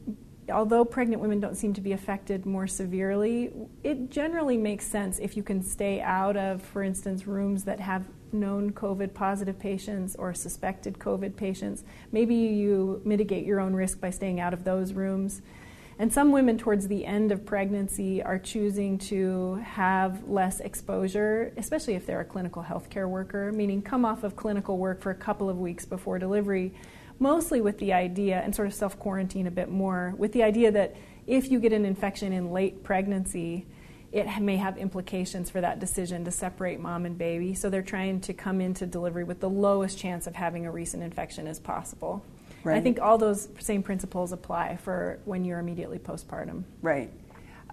although 0.50 0.86
pregnant 0.86 1.22
women 1.22 1.42
don't 1.42 1.56
seem 1.58 1.74
to 1.74 1.82
be 1.82 1.92
affected 1.92 2.46
more 2.46 2.66
severely, 2.66 3.52
it 3.84 4.10
generally 4.10 4.56
makes 4.56 4.88
sense 4.88 5.20
if 5.20 5.36
you 5.36 5.44
can 5.44 5.62
stay 5.62 6.00
out 6.00 6.38
of, 6.38 6.62
for 6.62 6.82
instance, 6.82 7.28
rooms 7.28 7.66
that 7.66 7.82
have 7.82 8.06
known 8.32 8.72
COVID 8.72 9.14
positive 9.14 9.60
patients 9.60 10.16
or 10.16 10.34
suspected 10.34 10.98
COVID 10.98 11.36
patients. 11.36 11.84
Maybe 12.14 12.36
you 12.36 13.02
mitigate 13.04 13.46
your 13.46 13.60
own 13.60 13.74
risk 13.74 14.00
by 14.00 14.12
staying 14.12 14.40
out 14.40 14.54
of 14.54 14.64
those 14.64 14.94
rooms. 14.94 15.42
And 15.98 16.12
some 16.12 16.34
women, 16.34 16.58
towards 16.58 16.90
the 16.90 17.06
end 17.06 17.32
of 17.32 17.46
pregnancy, 17.46 18.22
are 18.22 18.38
choosing 18.38 18.98
to 18.98 19.56
have 19.64 20.28
less 20.28 20.60
exposure, 20.60 21.54
especially 21.56 21.96
if 21.96 22.06
they're 22.06 22.20
a 22.20 22.26
clinical 22.26 22.64
healthcare 22.64 23.08
worker, 23.08 23.54
meaning 23.54 23.82
come 23.82 24.04
off 24.04 24.26
of 24.26 24.36
clinical 24.36 24.78
work 24.78 25.02
for 25.02 25.12
a 25.12 25.16
couple 25.16 25.50
of 25.50 25.58
weeks 25.58 25.86
before 25.86 26.20
delivery, 26.20 26.74
mostly 27.18 27.62
with 27.62 27.78
the 27.80 27.94
idea, 27.94 28.42
and 28.42 28.54
sort 28.54 28.68
of 28.68 28.74
self 28.74 29.00
quarantine 29.00 29.48
a 29.48 29.52
bit 29.52 29.70
more, 29.70 30.14
with 30.18 30.34
the 30.34 30.44
idea 30.44 30.70
that 30.70 30.98
if 31.28 31.50
you 31.50 31.62
get 31.62 31.72
an 31.72 31.86
infection 31.86 32.34
in 32.34 32.52
late 32.52 32.84
pregnancy, 32.84 33.66
it 34.12 34.28
may 34.42 34.58
have 34.58 34.78
implications 34.78 35.50
for 35.50 35.62
that 35.62 35.80
decision 35.80 36.26
to 36.26 36.32
separate 36.32 36.80
mom 36.80 37.06
and 37.06 37.18
baby. 37.18 37.54
So 37.54 37.70
they're 37.70 37.82
trying 37.82 38.20
to 38.22 38.34
come 38.34 38.60
into 38.60 38.86
delivery 38.86 39.24
with 39.24 39.40
the 39.40 39.50
lowest 39.50 39.98
chance 39.98 40.28
of 40.28 40.36
having 40.36 40.66
a 40.66 40.72
recent 40.72 41.04
infection 41.04 41.48
as 41.48 41.60
possible. 41.60 42.22
Right. 42.66 42.78
I 42.78 42.82
think 42.82 43.00
all 43.00 43.20
those 43.20 43.48
same 43.60 43.84
principles 43.84 44.32
apply 44.32 44.78
for 44.78 45.20
when 45.26 45.46
you're 45.46 45.60
immediately 45.60 46.00
postpartum. 46.00 46.64
Right. 46.82 47.12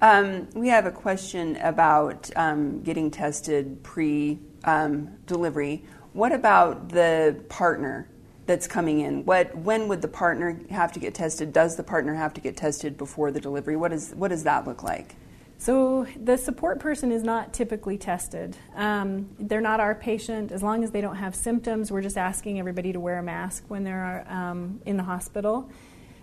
Um, 0.03 0.49
we 0.55 0.69
have 0.69 0.85
a 0.85 0.91
question 0.91 1.57
about 1.57 2.31
um, 2.37 2.83
getting 2.83 3.11
tested 3.11 3.83
pre 3.83 4.39
um, 4.65 5.09
delivery. 5.27 5.85
What 6.13 6.33
about 6.33 6.91
the 6.91 7.43
partner 7.49 8.07
that's 8.47 8.67
coming 8.67 9.01
in? 9.01 9.25
What 9.25 9.57
when 9.57 9.89
would 9.89 10.03
the 10.03 10.09
partner 10.09 10.61
have 10.69 10.93
to 10.93 11.01
get 11.01 11.15
tested? 11.15 11.55
Does 11.55 11.77
the 11.77 11.83
partner 11.83 12.15
have 12.15 12.35
to 12.35 12.41
get 12.43 12.57
tested 12.57 12.99
before 12.99 13.31
the 13.31 13.41
delivery? 13.41 13.77
What 13.77 13.93
is 13.93 14.13
what 14.15 14.29
does 14.29 14.45
that 14.45 14.67
look 14.67 14.83
like? 14.83 15.15
So 15.63 16.09
the 16.21 16.37
support 16.37 16.81
person 16.81 17.13
is 17.13 17.23
not 17.23 17.53
typically 17.53 17.97
tested. 17.97 18.57
Um, 18.75 19.29
they're 19.39 19.61
not 19.61 19.79
our 19.79 19.95
patient. 19.95 20.51
As 20.51 20.61
long 20.61 20.83
as 20.83 20.91
they 20.91 21.01
don't 21.01 21.15
have 21.15 21.37
symptoms, 21.37 21.93
we're 21.93 22.03
just 22.03 22.19
asking 22.19 22.59
everybody 22.59 22.93
to 22.93 22.99
wear 22.99 23.19
a 23.19 23.23
mask 23.23 23.63
when 23.69 23.85
they're 23.85 24.27
um, 24.29 24.81
in 24.87 24.97
the 24.97 25.05
hospital. 25.05 25.71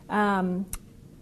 Um, 0.10 0.66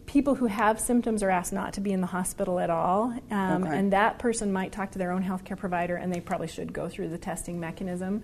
people 0.08 0.34
who 0.34 0.48
have 0.48 0.80
symptoms 0.80 1.22
are 1.22 1.30
asked 1.30 1.54
not 1.54 1.74
to 1.74 1.80
be 1.80 1.92
in 1.92 2.02
the 2.02 2.08
hospital 2.08 2.60
at 2.60 2.72
all, 2.72 3.14
um, 3.30 3.64
okay. 3.64 3.78
and 3.78 3.94
that 3.94 4.18
person 4.18 4.52
might 4.52 4.72
talk 4.72 4.90
to 4.94 4.98
their 4.98 5.12
own 5.12 5.24
healthcare 5.24 5.56
provider, 5.56 5.96
and 5.98 6.12
they 6.12 6.20
probably 6.20 6.48
should 6.48 6.74
go 6.74 6.90
through 6.90 7.10
the 7.10 7.20
testing 7.20 7.60
mechanism. 7.60 8.24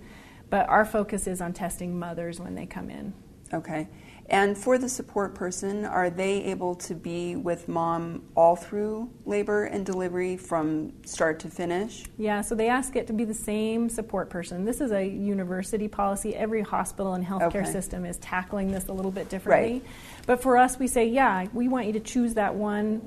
But 0.50 0.68
our 0.70 0.86
focus 0.86 1.28
is 1.28 1.40
on 1.40 1.54
testing 1.54 2.00
mothers 2.00 2.40
when 2.40 2.56
they 2.56 2.66
come 2.66 2.90
in. 2.90 3.14
Okay. 3.54 3.88
And 4.34 4.58
for 4.58 4.80
the 4.80 4.90
support 4.90 5.36
person, 5.36 5.86
are 5.86 6.10
they 6.10 6.46
able 6.46 6.74
to 6.76 6.96
be 6.96 7.36
with 7.36 7.68
mom 7.68 8.24
all 8.36 8.56
through 8.56 9.12
labor 9.28 9.66
and 9.66 9.86
delivery 9.86 10.38
from 10.38 10.92
start 11.06 11.40
to 11.42 11.50
finish? 11.50 12.06
Yeah, 12.18 12.42
so 12.42 12.56
they 12.56 12.68
ask 12.68 12.96
it 12.96 13.06
to 13.08 13.14
be 13.14 13.26
the 13.26 13.36
same 13.36 13.90
support 13.90 14.32
person. 14.32 14.66
This 14.66 14.82
is 14.82 14.92
a 14.92 15.06
university 15.06 15.88
policy. 15.88 16.36
Every 16.36 16.64
hospital 16.64 17.14
and 17.14 17.24
healthcare 17.24 17.62
okay. 17.62 17.72
system 17.72 18.06
is 18.06 18.18
tackling 18.18 18.72
this 18.72 18.88
a 18.88 18.92
little 18.92 19.12
bit 19.12 19.30
differently. 19.30 19.74
Right. 19.74 19.84
But 20.26 20.42
for 20.42 20.58
us, 20.58 20.80
we 20.80 20.88
say, 20.88 21.06
yeah, 21.06 21.46
we 21.54 21.68
want 21.68 21.86
you 21.86 21.94
to 21.94 22.00
choose 22.00 22.34
that 22.34 22.56
one 22.56 23.04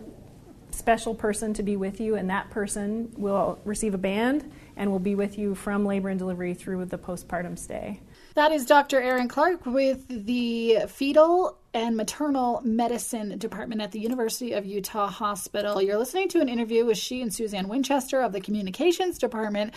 special 0.71 1.13
person 1.13 1.55
to 1.55 1.65
be 1.65 1.77
with 1.77 2.01
you, 2.01 2.15
and 2.15 2.31
that 2.31 2.51
person 2.51 3.13
will 3.17 3.59
receive 3.65 3.95
a 3.95 3.99
band 3.99 4.49
and 4.77 4.93
will 4.93 5.01
be 5.01 5.17
with 5.17 5.39
you 5.39 5.57
from 5.57 5.85
labor 5.85 6.09
and 6.09 6.21
delivery 6.21 6.55
through 6.55 6.85
the 6.85 6.99
postpartum 6.99 7.59
stay. 7.59 8.01
That 8.37 8.53
is 8.53 8.67
Dr. 8.67 9.01
Erin 9.01 9.29
Clark 9.29 9.65
with 9.65 10.27
the 10.27 10.81
Fetal 10.89 11.57
and 11.73 11.97
Maternal 11.97 12.61
Medicine 12.63 13.39
Department 13.39 13.81
at 13.81 13.93
the 13.93 13.99
University 13.99 14.53
of 14.53 14.67
Utah 14.67 15.07
Hospital. 15.07 15.81
You're 15.81 15.97
listening 15.97 16.29
to 16.29 16.43
an 16.43 16.49
interview 16.51 16.85
with 16.85 16.99
she 16.99 17.23
and 17.23 17.33
Suzanne 17.33 17.67
Winchester 17.67 18.21
of 18.21 18.33
the 18.33 18.41
Communications 18.43 19.17
Department 19.17 19.73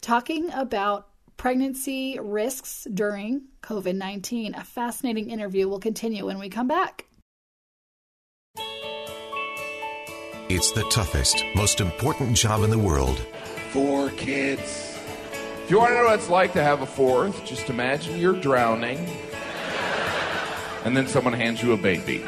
talking 0.00 0.52
about 0.52 1.08
pregnancy 1.36 2.20
risks 2.22 2.86
during 2.94 3.46
COVID 3.62 3.96
19. 3.96 4.54
A 4.54 4.62
fascinating 4.62 5.28
interview 5.28 5.68
will 5.68 5.80
continue 5.80 6.24
when 6.24 6.38
we 6.38 6.48
come 6.48 6.68
back. 6.68 7.06
It's 10.48 10.70
the 10.70 10.84
toughest, 10.84 11.44
most 11.56 11.80
important 11.80 12.36
job 12.36 12.62
in 12.62 12.70
the 12.70 12.78
world. 12.78 13.18
Four 13.72 14.10
kids 14.10 14.93
if 15.64 15.70
you 15.70 15.78
want 15.78 15.92
to 15.92 15.94
know 15.94 16.04
what 16.04 16.14
it's 16.18 16.28
like 16.28 16.52
to 16.52 16.62
have 16.62 16.82
a 16.82 16.86
fourth, 16.86 17.42
just 17.46 17.70
imagine 17.70 18.18
you're 18.18 18.38
drowning 18.38 18.98
and 20.84 20.94
then 20.94 21.06
someone 21.08 21.32
hands 21.32 21.62
you 21.62 21.72
a 21.72 21.76
baby. 21.78 22.18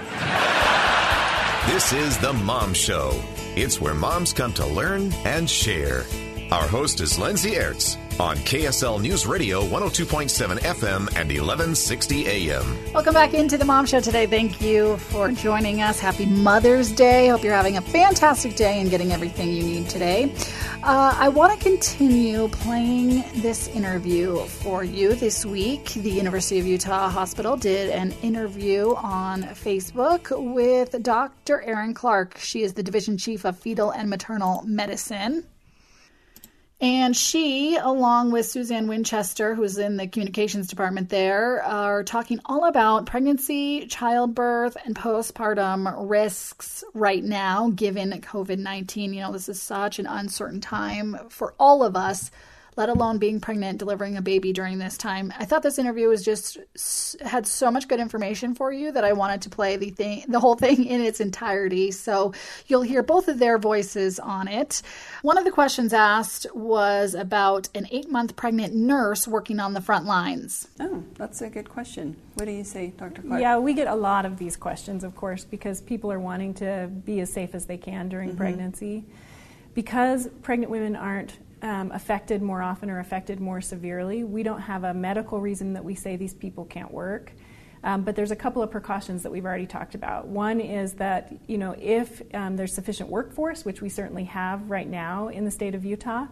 This 1.66 1.92
is 1.92 2.16
The 2.16 2.32
Mom 2.32 2.72
Show. 2.72 3.12
It's 3.54 3.78
where 3.78 3.92
moms 3.92 4.32
come 4.32 4.54
to 4.54 4.66
learn 4.66 5.12
and 5.26 5.50
share. 5.50 6.04
Our 6.50 6.66
host 6.66 7.02
is 7.02 7.18
Lindsay 7.18 7.50
Aerts. 7.52 7.98
On 8.18 8.36
KSL 8.38 9.00
News 9.02 9.26
Radio 9.26 9.62
102.7 9.62 10.58
FM 10.60 11.00
and 11.16 11.28
1160 11.28 12.26
AM. 12.26 12.92
Welcome 12.94 13.12
back 13.12 13.34
into 13.34 13.58
the 13.58 13.64
Mom 13.64 13.84
Show 13.84 14.00
today. 14.00 14.26
Thank 14.26 14.60
you 14.62 14.96
for 14.96 15.30
joining 15.30 15.82
us. 15.82 16.00
Happy 16.00 16.24
Mother's 16.24 16.90
Day. 16.90 17.28
Hope 17.28 17.44
you're 17.44 17.52
having 17.52 17.76
a 17.76 17.82
fantastic 17.82 18.56
day 18.56 18.80
and 18.80 18.90
getting 18.90 19.12
everything 19.12 19.52
you 19.52 19.62
need 19.62 19.90
today. 19.90 20.34
Uh, 20.82 21.14
I 21.18 21.28
want 21.28 21.58
to 21.58 21.62
continue 21.62 22.48
playing 22.48 23.22
this 23.42 23.68
interview 23.68 24.38
for 24.46 24.82
you 24.82 25.14
this 25.14 25.44
week. 25.44 25.84
The 25.90 26.10
University 26.10 26.58
of 26.58 26.66
Utah 26.66 27.10
Hospital 27.10 27.56
did 27.56 27.90
an 27.90 28.12
interview 28.22 28.94
on 28.94 29.42
Facebook 29.42 30.30
with 30.54 31.02
Dr. 31.02 31.60
Erin 31.60 31.92
Clark. 31.92 32.38
She 32.38 32.62
is 32.62 32.72
the 32.72 32.82
division 32.82 33.18
chief 33.18 33.44
of 33.44 33.58
fetal 33.58 33.90
and 33.90 34.08
maternal 34.08 34.62
medicine. 34.64 35.44
And 36.78 37.16
she, 37.16 37.76
along 37.76 38.32
with 38.32 38.44
Suzanne 38.44 38.86
Winchester, 38.86 39.54
who's 39.54 39.78
in 39.78 39.96
the 39.96 40.06
communications 40.06 40.66
department 40.66 41.08
there, 41.08 41.62
are 41.62 42.04
talking 42.04 42.38
all 42.44 42.66
about 42.66 43.06
pregnancy, 43.06 43.86
childbirth, 43.86 44.76
and 44.84 44.94
postpartum 44.94 45.94
risks 46.06 46.84
right 46.92 47.24
now, 47.24 47.70
given 47.70 48.10
COVID 48.10 48.58
19. 48.58 49.14
You 49.14 49.22
know, 49.22 49.32
this 49.32 49.48
is 49.48 49.60
such 49.60 49.98
an 49.98 50.06
uncertain 50.06 50.60
time 50.60 51.16
for 51.30 51.54
all 51.58 51.82
of 51.82 51.96
us 51.96 52.30
let 52.76 52.90
alone 52.90 53.18
being 53.18 53.40
pregnant, 53.40 53.78
delivering 53.78 54.16
a 54.16 54.22
baby 54.22 54.52
during 54.52 54.78
this 54.78 54.98
time. 54.98 55.32
I 55.38 55.46
thought 55.46 55.62
this 55.62 55.78
interview 55.78 56.08
was 56.08 56.22
just 56.22 56.58
had 57.22 57.46
so 57.46 57.70
much 57.70 57.88
good 57.88 58.00
information 58.00 58.54
for 58.54 58.70
you 58.70 58.92
that 58.92 59.04
I 59.04 59.14
wanted 59.14 59.42
to 59.42 59.50
play 59.50 59.76
the 59.76 59.90
thing, 59.90 60.24
the 60.28 60.40
whole 60.40 60.56
thing 60.56 60.84
in 60.84 61.00
its 61.00 61.20
entirety. 61.20 61.90
So 61.90 62.34
you'll 62.66 62.82
hear 62.82 63.02
both 63.02 63.28
of 63.28 63.38
their 63.38 63.58
voices 63.58 64.18
on 64.18 64.46
it. 64.48 64.82
One 65.22 65.38
of 65.38 65.44
the 65.44 65.50
questions 65.50 65.94
asked 65.94 66.46
was 66.54 67.14
about 67.14 67.68
an 67.74 67.86
eight 67.90 68.10
month 68.10 68.36
pregnant 68.36 68.74
nurse 68.74 69.26
working 69.26 69.58
on 69.58 69.72
the 69.72 69.80
front 69.80 70.04
lines. 70.04 70.68
Oh, 70.78 71.02
that's 71.14 71.40
a 71.40 71.48
good 71.48 71.70
question. 71.70 72.16
What 72.34 72.44
do 72.44 72.52
you 72.52 72.64
say, 72.64 72.92
Dr. 72.98 73.22
Clark? 73.22 73.40
Yeah, 73.40 73.58
we 73.58 73.72
get 73.72 73.88
a 73.88 73.94
lot 73.94 74.26
of 74.26 74.36
these 74.36 74.56
questions, 74.56 75.02
of 75.02 75.14
course, 75.16 75.44
because 75.44 75.80
people 75.80 76.12
are 76.12 76.20
wanting 76.20 76.54
to 76.54 76.90
be 77.04 77.20
as 77.20 77.32
safe 77.32 77.54
as 77.54 77.64
they 77.64 77.78
can 77.78 78.08
during 78.08 78.30
mm-hmm. 78.30 78.38
pregnancy. 78.38 79.04
Because 79.74 80.28
pregnant 80.42 80.70
women 80.70 80.96
aren't 80.96 81.38
um, 81.62 81.90
affected 81.92 82.42
more 82.42 82.62
often 82.62 82.90
or 82.90 82.98
affected 82.98 83.40
more 83.40 83.60
severely. 83.60 84.24
We 84.24 84.42
don't 84.42 84.60
have 84.60 84.84
a 84.84 84.94
medical 84.94 85.40
reason 85.40 85.72
that 85.74 85.84
we 85.84 85.94
say 85.94 86.16
these 86.16 86.34
people 86.34 86.64
can't 86.64 86.90
work. 86.90 87.32
Um, 87.84 88.02
but 88.02 88.16
there's 88.16 88.32
a 88.32 88.36
couple 88.36 88.62
of 88.62 88.70
precautions 88.70 89.22
that 89.22 89.30
we've 89.30 89.44
already 89.44 89.66
talked 89.66 89.94
about. 89.94 90.26
One 90.26 90.60
is 90.60 90.94
that 90.94 91.32
you 91.46 91.56
know 91.56 91.76
if 91.78 92.20
um, 92.34 92.56
there's 92.56 92.72
sufficient 92.72 93.08
workforce, 93.08 93.64
which 93.64 93.80
we 93.80 93.88
certainly 93.88 94.24
have 94.24 94.70
right 94.70 94.88
now 94.88 95.28
in 95.28 95.44
the 95.44 95.50
state 95.50 95.74
of 95.74 95.84
Utah, 95.84 96.26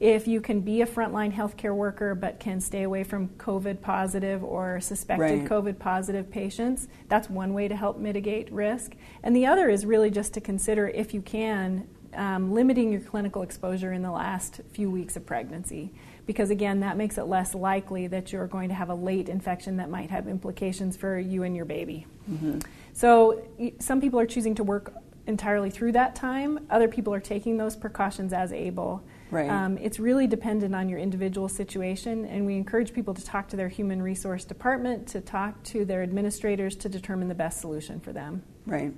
if 0.00 0.26
you 0.26 0.40
can 0.40 0.60
be 0.60 0.82
a 0.82 0.86
frontline 0.86 1.32
healthcare 1.32 1.74
worker 1.74 2.14
but 2.14 2.40
can 2.40 2.60
stay 2.60 2.82
away 2.82 3.04
from 3.04 3.28
COVID 3.30 3.80
positive 3.80 4.42
or 4.42 4.80
suspected 4.80 5.40
right. 5.40 5.44
COVID 5.48 5.78
positive 5.78 6.30
patients, 6.30 6.88
that's 7.08 7.30
one 7.30 7.54
way 7.54 7.68
to 7.68 7.76
help 7.76 7.98
mitigate 7.98 8.50
risk. 8.52 8.94
And 9.22 9.36
the 9.36 9.46
other 9.46 9.68
is 9.68 9.86
really 9.86 10.10
just 10.10 10.34
to 10.34 10.40
consider 10.40 10.88
if 10.88 11.14
you 11.14 11.20
can 11.20 11.86
um, 12.16 12.52
limiting 12.52 12.92
your 12.92 13.00
clinical 13.00 13.42
exposure 13.42 13.92
in 13.92 14.02
the 14.02 14.10
last 14.10 14.60
few 14.72 14.90
weeks 14.90 15.16
of 15.16 15.26
pregnancy. 15.26 15.92
Because 16.26 16.50
again, 16.50 16.80
that 16.80 16.96
makes 16.96 17.18
it 17.18 17.24
less 17.24 17.54
likely 17.54 18.06
that 18.06 18.32
you're 18.32 18.46
going 18.46 18.68
to 18.68 18.74
have 18.74 18.88
a 18.88 18.94
late 18.94 19.28
infection 19.28 19.76
that 19.76 19.90
might 19.90 20.10
have 20.10 20.26
implications 20.26 20.96
for 20.96 21.18
you 21.18 21.42
and 21.42 21.54
your 21.54 21.66
baby. 21.66 22.06
Mm-hmm. 22.30 22.60
So, 22.92 23.42
some 23.78 24.00
people 24.00 24.18
are 24.20 24.26
choosing 24.26 24.54
to 24.54 24.64
work 24.64 24.94
entirely 25.26 25.70
through 25.70 25.92
that 25.92 26.14
time, 26.14 26.66
other 26.70 26.88
people 26.88 27.12
are 27.14 27.20
taking 27.20 27.56
those 27.56 27.76
precautions 27.76 28.32
as 28.32 28.52
able. 28.52 29.02
Right. 29.30 29.48
Um, 29.48 29.78
it's 29.78 29.98
really 29.98 30.26
dependent 30.26 30.74
on 30.74 30.88
your 30.88 30.98
individual 30.98 31.48
situation, 31.48 32.24
and 32.26 32.46
we 32.46 32.56
encourage 32.56 32.92
people 32.92 33.14
to 33.14 33.24
talk 33.24 33.48
to 33.48 33.56
their 33.56 33.68
human 33.68 34.02
resource 34.02 34.44
department, 34.44 35.08
to 35.08 35.20
talk 35.20 35.62
to 35.64 35.84
their 35.84 36.02
administrators 36.02 36.76
to 36.76 36.88
determine 36.88 37.28
the 37.28 37.34
best 37.34 37.60
solution 37.60 38.00
for 38.00 38.12
them. 38.12 38.42
Right. 38.66 38.92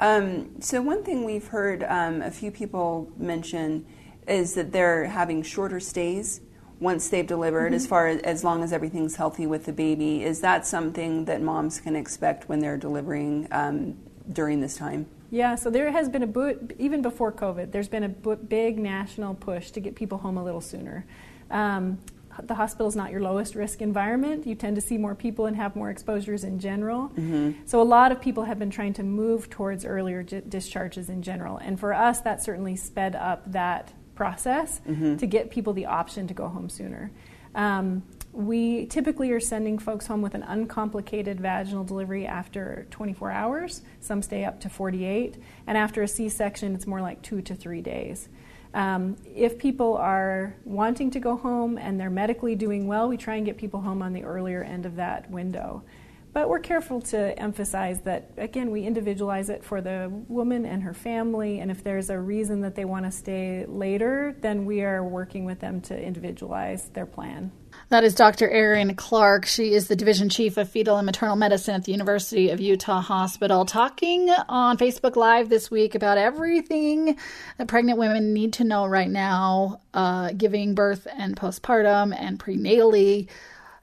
Um, 0.00 0.60
so, 0.60 0.82
one 0.82 1.04
thing 1.04 1.24
we've 1.24 1.46
heard 1.46 1.84
um, 1.84 2.22
a 2.22 2.30
few 2.30 2.50
people 2.50 3.10
mention 3.16 3.86
is 4.26 4.54
that 4.54 4.72
they're 4.72 5.06
having 5.06 5.42
shorter 5.42 5.80
stays 5.80 6.40
once 6.80 7.08
they've 7.08 7.26
delivered, 7.26 7.66
mm-hmm. 7.66 7.74
as 7.74 7.86
far 7.86 8.08
as, 8.08 8.20
as 8.22 8.44
long 8.44 8.62
as 8.62 8.72
everything's 8.72 9.16
healthy 9.16 9.46
with 9.46 9.64
the 9.64 9.72
baby. 9.72 10.24
Is 10.24 10.40
that 10.40 10.66
something 10.66 11.24
that 11.26 11.40
moms 11.42 11.80
can 11.80 11.94
expect 11.94 12.48
when 12.48 12.58
they're 12.58 12.76
delivering 12.76 13.46
um, 13.52 13.96
during 14.32 14.60
this 14.60 14.76
time? 14.76 15.06
Yeah, 15.30 15.54
so 15.54 15.70
there 15.70 15.90
has 15.90 16.08
been 16.08 16.22
a 16.22 16.26
bo- 16.26 16.58
even 16.78 17.02
before 17.02 17.32
COVID, 17.32 17.72
there's 17.72 17.88
been 17.88 18.04
a 18.04 18.08
big 18.08 18.78
national 18.78 19.34
push 19.34 19.70
to 19.72 19.80
get 19.80 19.94
people 19.94 20.18
home 20.18 20.38
a 20.38 20.44
little 20.44 20.60
sooner. 20.60 21.06
Um, 21.50 21.98
the 22.42 22.54
hospital 22.54 22.86
is 22.86 22.96
not 22.96 23.10
your 23.10 23.20
lowest 23.20 23.54
risk 23.54 23.80
environment. 23.80 24.46
You 24.46 24.54
tend 24.54 24.76
to 24.76 24.82
see 24.82 24.98
more 24.98 25.14
people 25.14 25.46
and 25.46 25.56
have 25.56 25.76
more 25.76 25.90
exposures 25.90 26.44
in 26.44 26.58
general. 26.58 27.08
Mm-hmm. 27.10 27.52
So, 27.66 27.80
a 27.80 27.84
lot 27.84 28.12
of 28.12 28.20
people 28.20 28.44
have 28.44 28.58
been 28.58 28.70
trying 28.70 28.94
to 28.94 29.02
move 29.02 29.50
towards 29.50 29.84
earlier 29.84 30.22
j- 30.22 30.42
discharges 30.48 31.08
in 31.08 31.22
general. 31.22 31.58
And 31.58 31.78
for 31.78 31.92
us, 31.92 32.20
that 32.22 32.42
certainly 32.42 32.76
sped 32.76 33.14
up 33.14 33.50
that 33.52 33.92
process 34.14 34.80
mm-hmm. 34.86 35.16
to 35.16 35.26
get 35.26 35.50
people 35.50 35.72
the 35.72 35.86
option 35.86 36.26
to 36.28 36.34
go 36.34 36.48
home 36.48 36.68
sooner. 36.68 37.10
Um, 37.54 38.02
we 38.32 38.86
typically 38.86 39.30
are 39.30 39.40
sending 39.40 39.78
folks 39.78 40.08
home 40.08 40.20
with 40.20 40.34
an 40.34 40.42
uncomplicated 40.42 41.40
vaginal 41.40 41.84
delivery 41.84 42.26
after 42.26 42.86
24 42.90 43.30
hours. 43.30 43.82
Some 44.00 44.22
stay 44.22 44.44
up 44.44 44.60
to 44.60 44.68
48. 44.68 45.36
And 45.68 45.78
after 45.78 46.02
a 46.02 46.08
C 46.08 46.28
section, 46.28 46.74
it's 46.74 46.86
more 46.86 47.00
like 47.00 47.22
two 47.22 47.42
to 47.42 47.54
three 47.54 47.80
days. 47.80 48.28
Um, 48.74 49.16
if 49.24 49.56
people 49.56 49.96
are 49.96 50.56
wanting 50.64 51.10
to 51.12 51.20
go 51.20 51.36
home 51.36 51.78
and 51.78 51.98
they're 51.98 52.10
medically 52.10 52.56
doing 52.56 52.88
well, 52.88 53.08
we 53.08 53.16
try 53.16 53.36
and 53.36 53.46
get 53.46 53.56
people 53.56 53.80
home 53.80 54.02
on 54.02 54.12
the 54.12 54.24
earlier 54.24 54.64
end 54.64 54.84
of 54.84 54.96
that 54.96 55.30
window. 55.30 55.84
But 56.32 56.48
we're 56.48 56.58
careful 56.58 57.00
to 57.02 57.38
emphasize 57.38 58.00
that, 58.00 58.32
again, 58.36 58.72
we 58.72 58.82
individualize 58.82 59.48
it 59.48 59.62
for 59.62 59.80
the 59.80 60.10
woman 60.26 60.66
and 60.66 60.82
her 60.82 60.92
family, 60.92 61.60
and 61.60 61.70
if 61.70 61.84
there's 61.84 62.10
a 62.10 62.18
reason 62.18 62.60
that 62.62 62.74
they 62.74 62.84
want 62.84 63.04
to 63.04 63.12
stay 63.12 63.64
later, 63.66 64.34
then 64.40 64.64
we 64.66 64.82
are 64.82 65.04
working 65.04 65.44
with 65.44 65.60
them 65.60 65.80
to 65.82 65.96
individualize 65.96 66.88
their 66.88 67.06
plan. 67.06 67.52
That 67.90 68.02
is 68.02 68.14
Dr. 68.14 68.48
Erin 68.48 68.94
Clark. 68.94 69.44
She 69.44 69.74
is 69.74 69.88
the 69.88 69.96
division 69.96 70.30
chief 70.30 70.56
of 70.56 70.70
fetal 70.70 70.96
and 70.96 71.04
maternal 71.04 71.36
medicine 71.36 71.74
at 71.74 71.84
the 71.84 71.92
University 71.92 72.48
of 72.48 72.58
Utah 72.58 73.02
Hospital, 73.02 73.66
talking 73.66 74.30
on 74.48 74.78
Facebook 74.78 75.16
Live 75.16 75.50
this 75.50 75.70
week 75.70 75.94
about 75.94 76.16
everything 76.16 77.18
that 77.58 77.68
pregnant 77.68 77.98
women 77.98 78.32
need 78.32 78.54
to 78.54 78.64
know 78.64 78.86
right 78.86 79.10
now, 79.10 79.80
uh, 79.92 80.32
giving 80.32 80.74
birth 80.74 81.06
and 81.14 81.36
postpartum 81.36 82.16
and 82.18 82.38
prenatally 82.38 83.28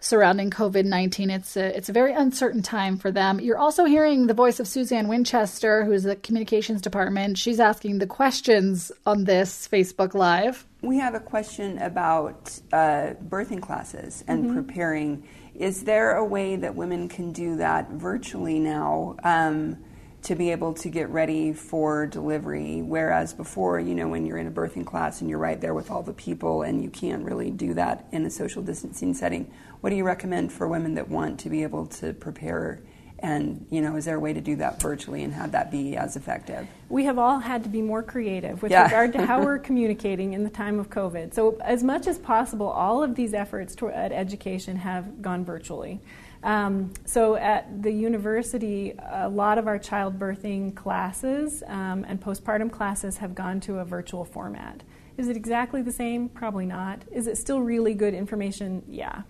surrounding 0.01 0.49
COVID 0.49 0.83
19. 0.83 1.29
It's 1.29 1.55
a, 1.55 1.77
it's 1.77 1.87
a 1.87 1.93
very 1.93 2.11
uncertain 2.11 2.61
time 2.61 2.97
for 2.97 3.11
them. 3.11 3.39
You're 3.39 3.57
also 3.57 3.85
hearing 3.85 4.27
the 4.27 4.33
voice 4.33 4.59
of 4.59 4.67
Suzanne 4.67 5.07
Winchester, 5.07 5.85
who's 5.85 6.03
the 6.03 6.17
communications 6.17 6.81
department. 6.81 7.37
She's 7.37 7.59
asking 7.59 7.99
the 7.99 8.07
questions 8.07 8.91
on 9.05 9.23
this 9.23 9.67
Facebook 9.71 10.13
Live. 10.13 10.65
We 10.81 10.97
have 10.97 11.13
a 11.13 11.19
question 11.19 11.77
about 11.77 12.59
uh, 12.73 13.13
birthing 13.29 13.61
classes 13.61 14.25
and 14.27 14.45
mm-hmm. 14.45 14.55
preparing. 14.55 15.27
Is 15.55 15.83
there 15.83 16.15
a 16.15 16.25
way 16.25 16.55
that 16.55 16.75
women 16.75 17.07
can 17.07 17.31
do 17.31 17.57
that 17.57 17.91
virtually 17.91 18.57
now? 18.59 19.15
Um, 19.23 19.77
to 20.23 20.35
be 20.35 20.51
able 20.51 20.73
to 20.73 20.89
get 20.89 21.09
ready 21.09 21.51
for 21.51 22.05
delivery. 22.05 22.81
Whereas 22.81 23.33
before, 23.33 23.79
you 23.79 23.95
know, 23.95 24.07
when 24.07 24.25
you're 24.25 24.37
in 24.37 24.47
a 24.47 24.51
birthing 24.51 24.85
class 24.85 25.21
and 25.21 25.29
you're 25.29 25.39
right 25.39 25.59
there 25.59 25.73
with 25.73 25.89
all 25.89 26.03
the 26.03 26.13
people 26.13 26.61
and 26.61 26.83
you 26.83 26.89
can't 26.89 27.25
really 27.25 27.49
do 27.49 27.73
that 27.73 28.07
in 28.11 28.25
a 28.25 28.29
social 28.29 28.61
distancing 28.61 29.13
setting, 29.13 29.51
what 29.81 29.89
do 29.89 29.95
you 29.95 30.03
recommend 30.03 30.53
for 30.53 30.67
women 30.67 30.95
that 30.95 31.09
want 31.09 31.39
to 31.41 31.49
be 31.49 31.63
able 31.63 31.87
to 31.87 32.13
prepare? 32.13 32.79
And 33.19 33.67
you 33.69 33.81
know, 33.81 33.95
is 33.97 34.05
there 34.05 34.15
a 34.15 34.19
way 34.19 34.33
to 34.33 34.41
do 34.41 34.55
that 34.55 34.81
virtually 34.81 35.23
and 35.23 35.33
have 35.33 35.51
that 35.51 35.69
be 35.69 35.95
as 35.95 36.15
effective? 36.15 36.67
We 36.89 37.05
have 37.05 37.19
all 37.19 37.39
had 37.39 37.63
to 37.63 37.69
be 37.69 37.81
more 37.81 38.01
creative 38.01 38.63
with 38.63 38.71
yeah. 38.71 38.83
regard 38.83 39.13
to 39.13 39.25
how 39.25 39.43
we're 39.43 39.59
communicating 39.69 40.33
in 40.33 40.43
the 40.43 40.49
time 40.49 40.79
of 40.79 40.89
COVID. 40.89 41.33
So, 41.33 41.57
as 41.61 41.83
much 41.83 42.07
as 42.07 42.17
possible, 42.17 42.67
all 42.67 43.03
of 43.03 43.15
these 43.15 43.33
efforts 43.33 43.75
toward 43.75 43.93
education 43.93 44.77
have 44.77 45.21
gone 45.21 45.45
virtually. 45.45 45.99
Um, 46.43 46.93
so 47.05 47.35
at 47.35 47.83
the 47.83 47.91
university, 47.91 48.95
a 49.11 49.29
lot 49.29 49.57
of 49.57 49.67
our 49.67 49.77
childbirthing 49.77 50.75
classes 50.75 51.63
um, 51.67 52.03
and 52.07 52.19
postpartum 52.19 52.71
classes 52.71 53.17
have 53.17 53.35
gone 53.35 53.59
to 53.61 53.79
a 53.79 53.85
virtual 53.85 54.25
format. 54.25 54.81
Is 55.17 55.27
it 55.27 55.37
exactly 55.37 55.81
the 55.81 55.91
same? 55.91 56.29
Probably 56.29 56.65
not. 56.65 57.03
Is 57.11 57.27
it 57.27 57.37
still 57.37 57.61
really 57.61 57.93
good 57.93 58.13
information? 58.13 58.81
Yeah. 58.87 59.21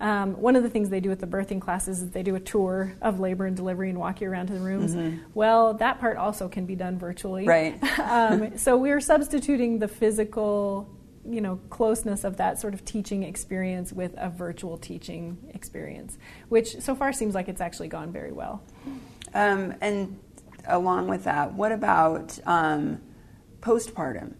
Um, 0.00 0.40
one 0.40 0.56
of 0.56 0.62
the 0.62 0.70
things 0.70 0.88
they 0.88 1.00
do 1.00 1.10
with 1.10 1.20
the 1.20 1.26
birthing 1.26 1.60
classes 1.60 2.00
is 2.00 2.10
they 2.10 2.22
do 2.22 2.34
a 2.34 2.40
tour 2.40 2.94
of 3.02 3.20
labor 3.20 3.44
and 3.44 3.54
delivery 3.54 3.90
and 3.90 3.98
walk 3.98 4.22
you 4.22 4.30
around 4.30 4.46
to 4.46 4.54
the 4.54 4.60
rooms. 4.60 4.94
Mm-hmm. 4.94 5.18
Well, 5.34 5.74
that 5.74 6.00
part 6.00 6.16
also 6.16 6.48
can 6.48 6.64
be 6.64 6.74
done 6.74 6.98
virtually. 6.98 7.46
Right. 7.46 7.78
um, 8.00 8.56
so 8.56 8.78
we're 8.78 9.00
substituting 9.00 9.78
the 9.78 9.88
physical, 9.88 10.88
you 11.28 11.42
know, 11.42 11.60
closeness 11.68 12.24
of 12.24 12.38
that 12.38 12.58
sort 12.58 12.72
of 12.72 12.82
teaching 12.86 13.24
experience 13.24 13.92
with 13.92 14.14
a 14.16 14.30
virtual 14.30 14.78
teaching 14.78 15.36
experience, 15.52 16.16
which 16.48 16.80
so 16.80 16.94
far 16.94 17.12
seems 17.12 17.34
like 17.34 17.48
it's 17.48 17.60
actually 17.60 17.88
gone 17.88 18.10
very 18.10 18.32
well. 18.32 18.62
Um, 19.34 19.74
and 19.82 20.18
along 20.66 21.08
with 21.08 21.24
that, 21.24 21.52
what 21.52 21.72
about 21.72 22.38
um, 22.46 23.02
postpartum? 23.60 24.34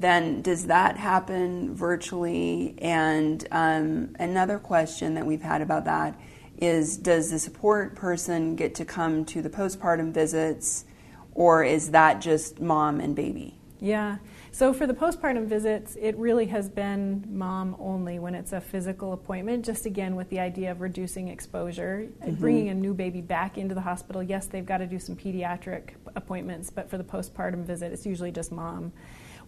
Then 0.00 0.42
does 0.42 0.66
that 0.66 0.96
happen 0.96 1.74
virtually? 1.74 2.74
And 2.78 3.46
um, 3.50 4.14
another 4.18 4.58
question 4.58 5.14
that 5.14 5.26
we've 5.26 5.42
had 5.42 5.60
about 5.60 5.84
that 5.86 6.18
is 6.60 6.96
does 6.96 7.30
the 7.30 7.38
support 7.38 7.94
person 7.94 8.56
get 8.56 8.74
to 8.76 8.84
come 8.84 9.24
to 9.24 9.42
the 9.42 9.50
postpartum 9.50 10.12
visits, 10.12 10.84
or 11.32 11.64
is 11.64 11.90
that 11.90 12.20
just 12.20 12.60
mom 12.60 13.00
and 13.00 13.14
baby? 13.14 13.58
Yeah. 13.80 14.16
So 14.50 14.72
for 14.72 14.88
the 14.88 14.94
postpartum 14.94 15.46
visits, 15.46 15.96
it 16.00 16.16
really 16.16 16.46
has 16.46 16.68
been 16.68 17.24
mom 17.28 17.76
only 17.78 18.18
when 18.18 18.34
it's 18.34 18.52
a 18.52 18.60
physical 18.60 19.12
appointment, 19.12 19.64
just 19.64 19.86
again 19.86 20.16
with 20.16 20.28
the 20.30 20.40
idea 20.40 20.72
of 20.72 20.80
reducing 20.80 21.28
exposure. 21.28 22.08
Mm-hmm. 22.20 22.34
Bringing 22.34 22.68
a 22.70 22.74
new 22.74 22.92
baby 22.92 23.20
back 23.20 23.56
into 23.56 23.76
the 23.76 23.80
hospital, 23.80 24.22
yes, 24.22 24.46
they've 24.46 24.66
got 24.66 24.78
to 24.78 24.86
do 24.86 24.98
some 24.98 25.14
pediatric 25.14 25.90
appointments, 26.16 26.70
but 26.70 26.90
for 26.90 26.98
the 26.98 27.04
postpartum 27.04 27.64
visit, 27.64 27.92
it's 27.92 28.04
usually 28.04 28.32
just 28.32 28.50
mom. 28.50 28.92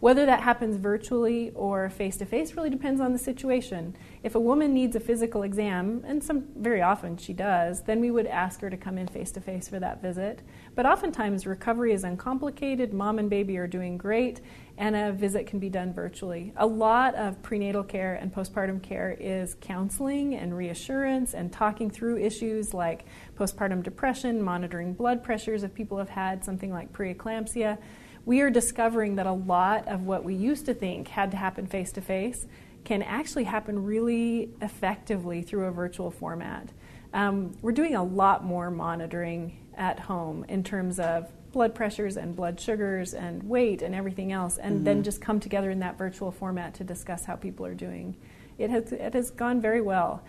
Whether 0.00 0.24
that 0.24 0.40
happens 0.40 0.76
virtually 0.76 1.52
or 1.54 1.90
face 1.90 2.16
to 2.16 2.24
face 2.24 2.54
really 2.54 2.70
depends 2.70 3.02
on 3.02 3.12
the 3.12 3.18
situation. 3.18 3.94
If 4.22 4.34
a 4.34 4.40
woman 4.40 4.72
needs 4.72 4.96
a 4.96 5.00
physical 5.00 5.42
exam, 5.42 6.02
and 6.06 6.24
some 6.24 6.46
very 6.56 6.80
often 6.80 7.18
she 7.18 7.34
does, 7.34 7.82
then 7.82 8.00
we 8.00 8.10
would 8.10 8.26
ask 8.26 8.62
her 8.62 8.70
to 8.70 8.78
come 8.78 8.96
in 8.96 9.08
face 9.08 9.30
to 9.32 9.42
face 9.42 9.68
for 9.68 9.78
that 9.78 10.00
visit. 10.00 10.40
But 10.74 10.86
oftentimes 10.86 11.46
recovery 11.46 11.92
is 11.92 12.02
uncomplicated, 12.02 12.94
mom 12.94 13.18
and 13.18 13.28
baby 13.28 13.58
are 13.58 13.66
doing 13.66 13.98
great, 13.98 14.40
and 14.78 14.96
a 14.96 15.12
visit 15.12 15.46
can 15.46 15.58
be 15.58 15.68
done 15.68 15.92
virtually. 15.92 16.54
A 16.56 16.66
lot 16.66 17.14
of 17.14 17.42
prenatal 17.42 17.84
care 17.84 18.14
and 18.14 18.34
postpartum 18.34 18.82
care 18.82 19.14
is 19.20 19.54
counseling 19.60 20.34
and 20.34 20.56
reassurance 20.56 21.34
and 21.34 21.52
talking 21.52 21.90
through 21.90 22.16
issues 22.16 22.72
like 22.72 23.04
postpartum 23.38 23.82
depression, 23.82 24.40
monitoring 24.40 24.94
blood 24.94 25.22
pressures 25.22 25.62
if 25.62 25.74
people 25.74 25.98
have 25.98 26.08
had 26.08 26.42
something 26.42 26.72
like 26.72 26.90
preeclampsia 26.90 27.76
we 28.24 28.40
are 28.40 28.50
discovering 28.50 29.16
that 29.16 29.26
a 29.26 29.32
lot 29.32 29.88
of 29.88 30.02
what 30.02 30.24
we 30.24 30.34
used 30.34 30.66
to 30.66 30.74
think 30.74 31.08
had 31.08 31.30
to 31.30 31.36
happen 31.36 31.66
face 31.66 31.92
to 31.92 32.00
face 32.00 32.46
can 32.84 33.02
actually 33.02 33.44
happen 33.44 33.84
really 33.84 34.50
effectively 34.60 35.42
through 35.42 35.66
a 35.66 35.70
virtual 35.70 36.10
format. 36.10 36.68
Um, 37.12 37.56
we're 37.60 37.72
doing 37.72 37.94
a 37.94 38.04
lot 38.04 38.44
more 38.44 38.70
monitoring 38.70 39.58
at 39.76 39.98
home 39.98 40.44
in 40.48 40.62
terms 40.62 40.98
of 41.00 41.30
blood 41.52 41.74
pressures 41.74 42.16
and 42.16 42.36
blood 42.36 42.60
sugars 42.60 43.12
and 43.14 43.42
weight 43.42 43.82
and 43.82 43.94
everything 43.94 44.32
else, 44.32 44.58
and 44.58 44.76
mm-hmm. 44.76 44.84
then 44.84 45.02
just 45.02 45.20
come 45.20 45.40
together 45.40 45.70
in 45.70 45.80
that 45.80 45.98
virtual 45.98 46.30
format 46.30 46.74
to 46.74 46.84
discuss 46.84 47.24
how 47.24 47.34
people 47.34 47.66
are 47.66 47.74
doing. 47.74 48.16
It 48.58 48.70
has, 48.70 48.92
it 48.92 49.14
has 49.14 49.30
gone 49.30 49.60
very 49.60 49.80
well. 49.80 50.22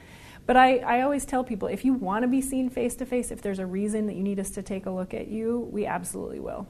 But 0.48 0.58
I, 0.58 0.78
I 0.78 1.02
always 1.02 1.26
tell 1.26 1.44
people 1.44 1.68
if 1.68 1.86
you 1.86 1.94
want 1.94 2.24
to 2.24 2.28
be 2.28 2.42
seen 2.42 2.70
face 2.70 2.96
to 2.96 3.06
face, 3.06 3.30
if 3.30 3.42
there's 3.42 3.60
a 3.60 3.66
reason 3.66 4.08
that 4.08 4.16
you 4.16 4.24
need 4.24 4.40
us 4.40 4.50
to 4.52 4.64
take 4.64 4.88
a 4.88 4.92
look 4.92 5.14
at 5.14 5.28
you, 5.28 5.70
we 5.72 5.86
absolutely 5.86 6.40
will. 6.40 6.68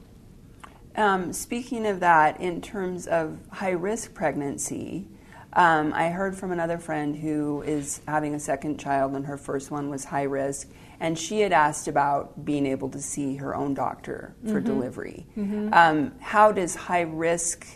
Um, 0.96 1.32
speaking 1.32 1.86
of 1.86 2.00
that, 2.00 2.40
in 2.40 2.60
terms 2.60 3.06
of 3.06 3.38
high 3.50 3.70
risk 3.70 4.14
pregnancy, 4.14 5.06
um, 5.54 5.92
I 5.92 6.08
heard 6.08 6.36
from 6.36 6.50
another 6.52 6.78
friend 6.78 7.14
who 7.16 7.62
is 7.62 8.00
having 8.08 8.34
a 8.34 8.40
second 8.40 8.78
child, 8.78 9.12
and 9.14 9.26
her 9.26 9.36
first 9.36 9.70
one 9.70 9.90
was 9.90 10.04
high 10.04 10.22
risk, 10.22 10.70
and 10.98 11.18
she 11.18 11.40
had 11.40 11.52
asked 11.52 11.88
about 11.88 12.44
being 12.44 12.64
able 12.64 12.88
to 12.90 13.00
see 13.00 13.36
her 13.36 13.54
own 13.54 13.74
doctor 13.74 14.34
for 14.44 14.54
mm-hmm. 14.54 14.64
delivery. 14.64 15.26
Mm-hmm. 15.36 15.74
Um, 15.74 16.12
how 16.20 16.52
does 16.52 16.74
high 16.74 17.02
risk 17.02 17.66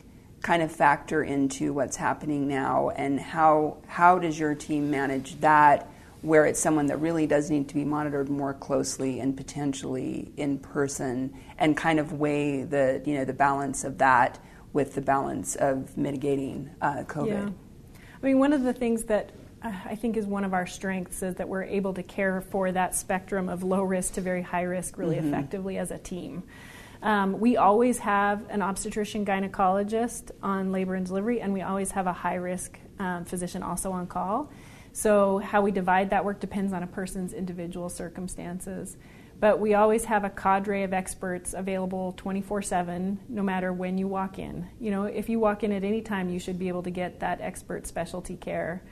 kind 0.42 0.62
of 0.62 0.72
factor 0.72 1.22
into 1.22 1.72
what's 1.72 1.96
happening 1.96 2.48
now, 2.48 2.90
and 2.90 3.20
how 3.20 3.78
how 3.86 4.18
does 4.18 4.38
your 4.38 4.54
team 4.54 4.90
manage 4.90 5.40
that? 5.40 5.88
Where 6.26 6.44
it's 6.44 6.58
someone 6.58 6.86
that 6.86 6.96
really 6.96 7.24
does 7.24 7.50
need 7.50 7.68
to 7.68 7.74
be 7.74 7.84
monitored 7.84 8.28
more 8.28 8.52
closely 8.52 9.20
and 9.20 9.36
potentially 9.36 10.32
in 10.36 10.58
person 10.58 11.32
and 11.56 11.76
kind 11.76 12.00
of 12.00 12.14
weigh 12.14 12.64
the 12.64 13.00
you 13.06 13.14
know 13.14 13.24
the 13.24 13.32
balance 13.32 13.84
of 13.84 13.98
that 13.98 14.36
with 14.72 14.94
the 14.96 15.00
balance 15.00 15.54
of 15.54 15.96
mitigating 15.96 16.68
uh, 16.82 17.04
COVID. 17.06 17.28
Yeah. 17.28 17.98
I 18.22 18.26
mean, 18.26 18.40
one 18.40 18.52
of 18.52 18.64
the 18.64 18.72
things 18.72 19.04
that 19.04 19.30
uh, 19.62 19.72
I 19.84 19.94
think 19.94 20.16
is 20.16 20.26
one 20.26 20.42
of 20.42 20.52
our 20.52 20.66
strengths 20.66 21.22
is 21.22 21.36
that 21.36 21.48
we're 21.48 21.62
able 21.62 21.94
to 21.94 22.02
care 22.02 22.40
for 22.40 22.72
that 22.72 22.96
spectrum 22.96 23.48
of 23.48 23.62
low 23.62 23.82
risk 23.82 24.14
to 24.14 24.20
very 24.20 24.42
high 24.42 24.62
risk 24.62 24.98
really 24.98 25.16
mm-hmm. 25.16 25.28
effectively 25.28 25.78
as 25.78 25.92
a 25.92 25.98
team. 25.98 26.42
Um, 27.02 27.38
we 27.38 27.56
always 27.56 27.98
have 27.98 28.44
an 28.50 28.62
obstetrician 28.62 29.24
gynecologist 29.24 30.32
on 30.42 30.72
labor 30.72 30.96
and 30.96 31.06
delivery, 31.06 31.40
and 31.40 31.52
we 31.52 31.62
always 31.62 31.92
have 31.92 32.08
a 32.08 32.12
high 32.12 32.34
risk 32.34 32.80
um, 32.98 33.24
physician 33.24 33.62
also 33.62 33.92
on 33.92 34.08
call. 34.08 34.50
So, 34.96 35.36
how 35.40 35.60
we 35.60 35.72
divide 35.72 36.08
that 36.08 36.24
work 36.24 36.40
depends 36.40 36.72
on 36.72 36.82
a 36.82 36.86
person's 36.86 37.34
individual 37.34 37.90
circumstances. 37.90 38.96
But 39.38 39.60
we 39.60 39.74
always 39.74 40.06
have 40.06 40.24
a 40.24 40.30
cadre 40.30 40.84
of 40.84 40.94
experts 40.94 41.52
available 41.52 42.14
24 42.16 42.62
7, 42.62 43.20
no 43.28 43.42
matter 43.42 43.74
when 43.74 43.98
you 43.98 44.08
walk 44.08 44.38
in. 44.38 44.66
You 44.80 44.90
know, 44.90 45.04
if 45.04 45.28
you 45.28 45.38
walk 45.38 45.62
in 45.62 45.70
at 45.70 45.84
any 45.84 46.00
time, 46.00 46.30
you 46.30 46.38
should 46.38 46.58
be 46.58 46.68
able 46.68 46.82
to 46.82 46.90
get 46.90 47.20
that 47.20 47.42
expert 47.42 47.86
specialty 47.86 48.36
care. 48.36 48.82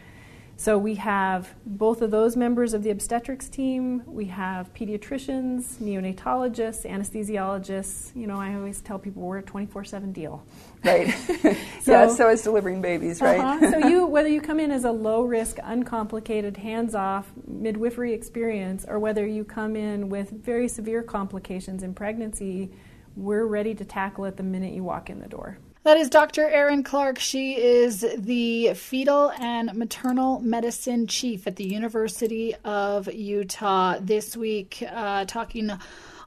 So 0.56 0.78
we 0.78 0.94
have 0.94 1.52
both 1.66 2.00
of 2.00 2.10
those 2.10 2.36
members 2.36 2.74
of 2.74 2.82
the 2.82 2.90
obstetrics 2.90 3.48
team. 3.48 4.02
We 4.06 4.26
have 4.26 4.72
pediatricians, 4.72 5.76
neonatologists, 5.76 6.86
anesthesiologists. 6.86 8.14
You 8.14 8.26
know, 8.26 8.36
I 8.36 8.54
always 8.54 8.80
tell 8.80 8.98
people 8.98 9.22
we're 9.22 9.38
a 9.38 9.42
24/7 9.42 10.12
deal. 10.12 10.44
Right. 10.84 11.10
so, 11.82 11.92
yeah. 11.92 12.08
So 12.08 12.28
is 12.28 12.42
delivering 12.42 12.80
babies, 12.80 13.20
right? 13.20 13.40
Uh-huh. 13.40 13.70
so 13.72 13.88
you, 13.88 14.06
whether 14.14 14.28
you 14.28 14.40
come 14.40 14.60
in 14.60 14.70
as 14.70 14.84
a 14.84 14.92
low-risk, 14.92 15.58
uncomplicated, 15.62 16.56
hands-off 16.56 17.30
midwifery 17.46 18.12
experience, 18.12 18.84
or 18.86 18.98
whether 18.98 19.26
you 19.26 19.44
come 19.44 19.74
in 19.74 20.08
with 20.08 20.30
very 20.30 20.68
severe 20.68 21.02
complications 21.02 21.82
in 21.82 21.94
pregnancy, 21.94 22.70
we're 23.16 23.46
ready 23.46 23.74
to 23.74 23.84
tackle 23.84 24.24
it 24.24 24.36
the 24.36 24.42
minute 24.42 24.72
you 24.72 24.84
walk 24.84 25.10
in 25.10 25.20
the 25.20 25.28
door. 25.28 25.58
That 25.84 25.98
is 25.98 26.08
Dr. 26.08 26.48
Erin 26.48 26.82
Clark. 26.82 27.18
She 27.18 27.58
is 27.58 28.06
the 28.16 28.72
fetal 28.72 29.30
and 29.38 29.74
maternal 29.74 30.40
medicine 30.40 31.06
chief 31.06 31.46
at 31.46 31.56
the 31.56 31.66
University 31.66 32.54
of 32.64 33.12
Utah 33.12 33.98
this 34.00 34.34
week, 34.34 34.82
uh, 34.90 35.26
talking 35.26 35.70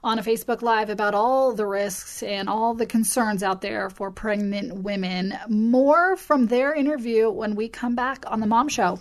on 0.04 0.20
a 0.20 0.22
Facebook 0.22 0.62
Live 0.62 0.92
about 0.92 1.16
all 1.16 1.54
the 1.54 1.66
risks 1.66 2.22
and 2.22 2.48
all 2.48 2.76
the 2.76 2.86
concerns 2.86 3.42
out 3.42 3.62
there 3.62 3.90
for 3.90 4.12
pregnant 4.12 4.84
women. 4.84 5.34
More 5.50 6.16
from 6.18 6.46
their 6.46 6.76
interview 6.76 7.28
when 7.32 7.56
we 7.56 7.68
come 7.68 7.96
back 7.96 8.26
on 8.28 8.40
The 8.42 8.46
Mom 8.46 8.70
Show. 8.70 9.00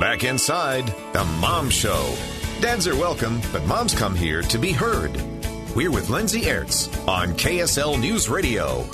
Back 0.00 0.24
inside 0.24 0.92
The 1.12 1.24
Mom 1.40 1.70
Show. 1.70 2.12
Dads 2.60 2.88
are 2.88 2.96
welcome, 2.96 3.40
but 3.52 3.64
moms 3.66 3.94
come 3.94 4.16
here 4.16 4.42
to 4.42 4.58
be 4.58 4.72
heard. 4.72 5.39
We're 5.76 5.92
with 5.92 6.10
Lindsay 6.10 6.42
Aerts 6.42 6.88
on 7.06 7.28
KSL 7.34 8.00
News 8.00 8.28
Radio. 8.28 8.84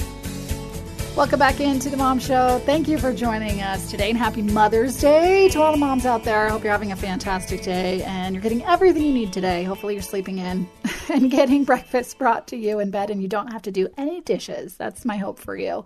Welcome 1.16 1.38
back 1.38 1.58
into 1.58 1.88
the 1.88 1.96
Mom 1.96 2.18
Show. 2.18 2.60
Thank 2.66 2.86
you 2.86 2.98
for 2.98 3.14
joining 3.14 3.62
us 3.62 3.90
today 3.90 4.10
and 4.10 4.18
happy 4.18 4.42
Mother's 4.42 5.00
Day 5.00 5.48
to 5.48 5.62
all 5.62 5.72
the 5.72 5.78
moms 5.78 6.04
out 6.04 6.22
there. 6.22 6.44
I 6.44 6.50
hope 6.50 6.62
you're 6.62 6.72
having 6.72 6.92
a 6.92 6.96
fantastic 6.96 7.62
day 7.62 8.02
and 8.02 8.34
you're 8.34 8.42
getting 8.42 8.62
everything 8.64 9.04
you 9.04 9.14
need 9.14 9.32
today. 9.32 9.64
Hopefully, 9.64 9.94
you're 9.94 10.02
sleeping 10.02 10.36
in 10.36 10.68
and 11.08 11.30
getting 11.30 11.64
breakfast 11.64 12.18
brought 12.18 12.46
to 12.48 12.56
you 12.58 12.78
in 12.78 12.90
bed 12.90 13.08
and 13.08 13.22
you 13.22 13.28
don't 13.28 13.50
have 13.50 13.62
to 13.62 13.70
do 13.70 13.88
any 13.96 14.20
dishes. 14.20 14.76
That's 14.76 15.06
my 15.06 15.16
hope 15.16 15.38
for 15.38 15.56
you. 15.56 15.82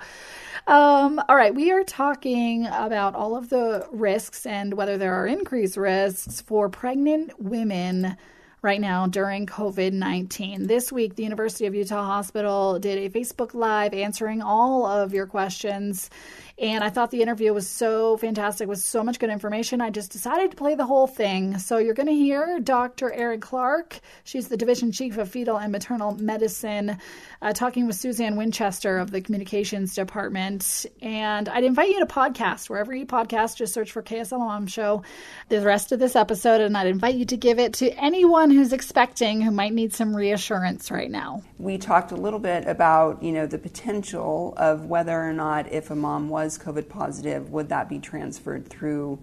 Um, 0.66 1.22
all 1.28 1.36
right, 1.36 1.54
we 1.54 1.70
are 1.70 1.84
talking 1.84 2.66
about 2.66 3.14
all 3.14 3.36
of 3.36 3.48
the 3.48 3.86
risks 3.92 4.44
and 4.44 4.74
whether 4.74 4.98
there 4.98 5.14
are 5.14 5.28
increased 5.28 5.76
risks 5.76 6.40
for 6.40 6.68
pregnant 6.68 7.40
women 7.40 8.16
right 8.62 8.80
now 8.80 9.06
during 9.06 9.46
COVID 9.46 9.92
19. 9.92 10.66
This 10.66 10.92
week, 10.92 11.14
the 11.14 11.22
University 11.22 11.66
of 11.66 11.74
Utah 11.74 12.04
Hospital 12.04 12.78
did 12.78 12.98
a 12.98 13.10
Facebook 13.10 13.54
Live 13.54 13.94
answering 13.94 14.42
all 14.42 14.84
of 14.84 15.14
your 15.14 15.26
questions. 15.26 16.10
And 16.58 16.84
I 16.84 16.90
thought 16.90 17.10
the 17.10 17.22
interview 17.22 17.54
was 17.54 17.66
so 17.66 18.18
fantastic 18.18 18.68
with 18.68 18.80
so 18.80 19.02
much 19.02 19.18
good 19.18 19.30
information. 19.30 19.80
I 19.80 19.88
just 19.88 20.12
decided 20.12 20.50
to 20.50 20.56
play 20.58 20.74
the 20.74 20.84
whole 20.84 21.06
thing. 21.06 21.56
So 21.56 21.78
you're 21.78 21.94
going 21.94 22.08
to 22.08 22.12
hear 22.12 22.60
Dr. 22.60 23.10
Erin 23.10 23.40
Clark. 23.40 23.98
She's 24.24 24.48
the 24.48 24.58
division 24.58 24.92
chief 24.92 25.16
of 25.16 25.30
fetal 25.30 25.56
and 25.56 25.72
maternal 25.72 26.12
medicine, 26.16 26.98
uh, 27.40 27.54
talking 27.54 27.86
with 27.86 27.96
Suzanne 27.96 28.36
Winchester 28.36 28.98
of 28.98 29.10
the 29.10 29.22
communications 29.22 29.94
department. 29.94 30.84
And 31.00 31.48
I'd 31.48 31.64
invite 31.64 31.88
you 31.88 32.00
to 32.00 32.06
podcast 32.06 32.68
wherever 32.68 32.94
you 32.94 33.06
podcast. 33.06 33.56
Just 33.56 33.72
search 33.72 33.90
for 33.90 34.02
KSL 34.02 34.40
Mom 34.40 34.66
Show. 34.66 35.02
The 35.48 35.62
rest 35.62 35.92
of 35.92 35.98
this 35.98 36.14
episode, 36.14 36.60
and 36.60 36.76
I'd 36.76 36.88
invite 36.88 37.14
you 37.14 37.24
to 37.24 37.38
give 37.38 37.58
it 37.58 37.72
to 37.74 37.90
anyone 37.92 38.49
who's 38.50 38.72
expecting 38.72 39.40
who 39.40 39.50
might 39.50 39.72
need 39.72 39.94
some 39.94 40.14
reassurance 40.14 40.90
right 40.90 41.10
now. 41.10 41.42
We 41.58 41.78
talked 41.78 42.12
a 42.12 42.16
little 42.16 42.38
bit 42.38 42.66
about 42.66 43.22
you 43.22 43.32
know 43.32 43.46
the 43.46 43.58
potential 43.58 44.52
of 44.56 44.86
whether 44.86 45.18
or 45.18 45.32
not 45.32 45.72
if 45.72 45.90
a 45.90 45.96
mom 45.96 46.28
was 46.28 46.40
was 46.40 46.58
COVID 46.58 46.88
positive, 46.88 47.50
would 47.50 47.68
that 47.68 47.88
be 47.88 47.98
transferred 47.98 48.66
through 48.66 49.18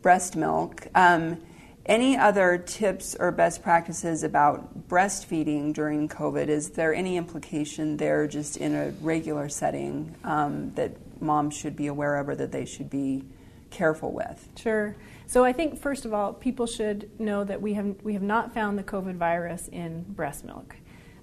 breast 0.00 0.36
milk? 0.36 0.86
Um, 0.94 1.38
any 1.84 2.16
other 2.16 2.58
tips 2.58 3.14
or 3.18 3.30
best 3.30 3.62
practices 3.62 4.22
about 4.22 4.88
breastfeeding 4.88 5.74
during 5.74 6.08
COVID? 6.08 6.48
Is 6.48 6.70
there 6.70 6.94
any 6.94 7.16
implication 7.16 7.96
there 7.96 8.26
just 8.26 8.56
in 8.56 8.74
a 8.74 8.90
regular 9.02 9.48
setting 9.48 10.14
um, 10.24 10.72
that 10.74 10.92
moms 11.20 11.54
should 11.56 11.76
be 11.76 11.88
aware 11.88 12.16
of 12.16 12.28
or 12.28 12.36
that 12.36 12.52
they 12.52 12.64
should 12.64 12.88
be 12.88 13.22
careful 13.72 14.12
with? 14.12 14.48
Sure. 14.56 14.94
So 15.26 15.44
I 15.44 15.52
think 15.52 15.80
first 15.80 16.04
of 16.04 16.12
all, 16.12 16.32
people 16.32 16.66
should 16.66 17.10
know 17.18 17.42
that 17.44 17.60
we 17.60 17.74
have 17.74 17.96
we 18.02 18.12
have 18.12 18.22
not 18.22 18.54
found 18.54 18.78
the 18.78 18.82
COVID 18.82 19.16
virus 19.16 19.68
in 19.68 20.02
breast 20.02 20.44
milk. 20.44 20.76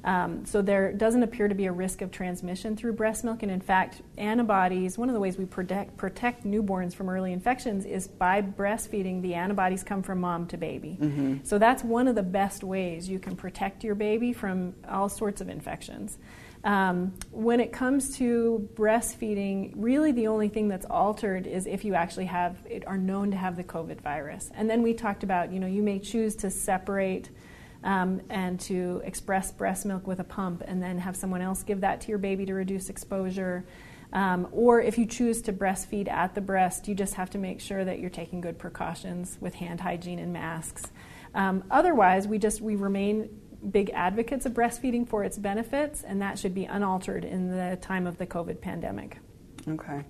Um, 0.03 0.45
so 0.45 0.61
there 0.61 0.93
doesn't 0.93 1.23
appear 1.23 1.49
to 1.49 1.55
be 1.55 1.65
a 1.65 1.71
risk 1.71 2.01
of 2.01 2.09
transmission 2.09 2.77
through 2.77 2.93
breast 2.93 3.23
milk, 3.25 3.43
and 3.43 3.51
in 3.51 3.59
fact, 3.59 4.01
antibodies. 4.17 4.97
One 4.97 5.09
of 5.09 5.13
the 5.13 5.19
ways 5.19 5.37
we 5.37 5.45
protect 5.45 5.97
protect 5.97 6.45
newborns 6.45 6.95
from 6.95 7.09
early 7.09 7.33
infections 7.33 7.85
is 7.85 8.07
by 8.07 8.41
breastfeeding. 8.41 9.21
The 9.21 9.33
antibodies 9.33 9.83
come 9.83 10.01
from 10.01 10.21
mom 10.21 10.47
to 10.47 10.57
baby. 10.57 10.97
Mm-hmm. 10.99 11.37
So 11.43 11.57
that's 11.57 11.83
one 11.83 12.07
of 12.07 12.15
the 12.15 12.23
best 12.23 12.63
ways 12.63 13.09
you 13.09 13.19
can 13.19 13.35
protect 13.35 13.83
your 13.83 13.95
baby 13.95 14.31
from 14.31 14.73
all 14.87 15.09
sorts 15.09 15.41
of 15.41 15.49
infections. 15.49 16.17
Um, 16.63 17.13
when 17.31 17.61
it 17.61 17.71
comes 17.71 18.17
to 18.17 18.67
breastfeeding, 18.73 19.73
really 19.75 20.11
the 20.11 20.27
only 20.27 20.49
thing 20.49 20.67
that's 20.67 20.85
altered 20.85 21.47
is 21.47 21.65
if 21.65 21.85
you 21.85 21.93
actually 21.95 22.25
have 22.25 22.57
are 22.85 22.97
known 22.97 23.31
to 23.31 23.37
have 23.37 23.55
the 23.55 23.63
COVID 23.63 24.01
virus. 24.01 24.49
And 24.53 24.69
then 24.69 24.81
we 24.81 24.93
talked 24.93 25.23
about, 25.23 25.53
you 25.53 25.59
know, 25.59 25.67
you 25.67 25.81
may 25.81 25.99
choose 25.99 26.35
to 26.37 26.49
separate 26.49 27.29
um, 27.83 28.21
and 28.29 28.59
to 28.61 29.01
express 29.05 29.51
breast 29.51 29.85
milk 29.85 30.05
with 30.05 30.19
a 30.19 30.23
pump 30.23 30.63
and 30.65 30.83
then 30.83 30.97
have 30.97 31.15
someone 31.15 31.41
else 31.41 31.63
give 31.63 31.81
that 31.81 32.01
to 32.01 32.09
your 32.09 32.17
baby 32.17 32.45
to 32.45 32.53
reduce 32.53 32.89
exposure. 32.89 33.65
Um, 34.11 34.47
or 34.51 34.81
if 34.81 34.97
you 34.97 35.05
choose 35.05 35.41
to 35.43 35.53
breastfeed 35.53 36.09
at 36.09 36.35
the 36.35 36.41
breast, 36.41 36.87
you 36.87 36.95
just 36.95 37.13
have 37.13 37.29
to 37.31 37.37
make 37.37 37.61
sure 37.61 37.85
that 37.85 37.99
you're 37.99 38.09
taking 38.09 38.41
good 38.41 38.57
precautions 38.57 39.37
with 39.39 39.53
hand 39.53 39.79
hygiene 39.79 40.19
and 40.19 40.33
masks. 40.33 40.91
Um, 41.35 41.63
otherwise, 41.69 42.27
we 42.27 42.39
just 42.39 42.59
we 42.59 42.75
remain 42.75 43.29
big 43.71 43.89
advocates 43.93 44.45
of 44.45 44.53
breastfeeding 44.53 45.07
for 45.07 45.23
its 45.23 45.37
benefits, 45.37 46.03
and 46.03 46.21
that 46.21 46.39
should 46.39 46.53
be 46.53 46.65
unaltered 46.65 47.25
in 47.25 47.49
the 47.49 47.77
time 47.81 48.07
of 48.07 48.17
the 48.17 48.25
COVID 48.25 48.61
pandemic. 48.61 49.17
Okay. 49.67 50.03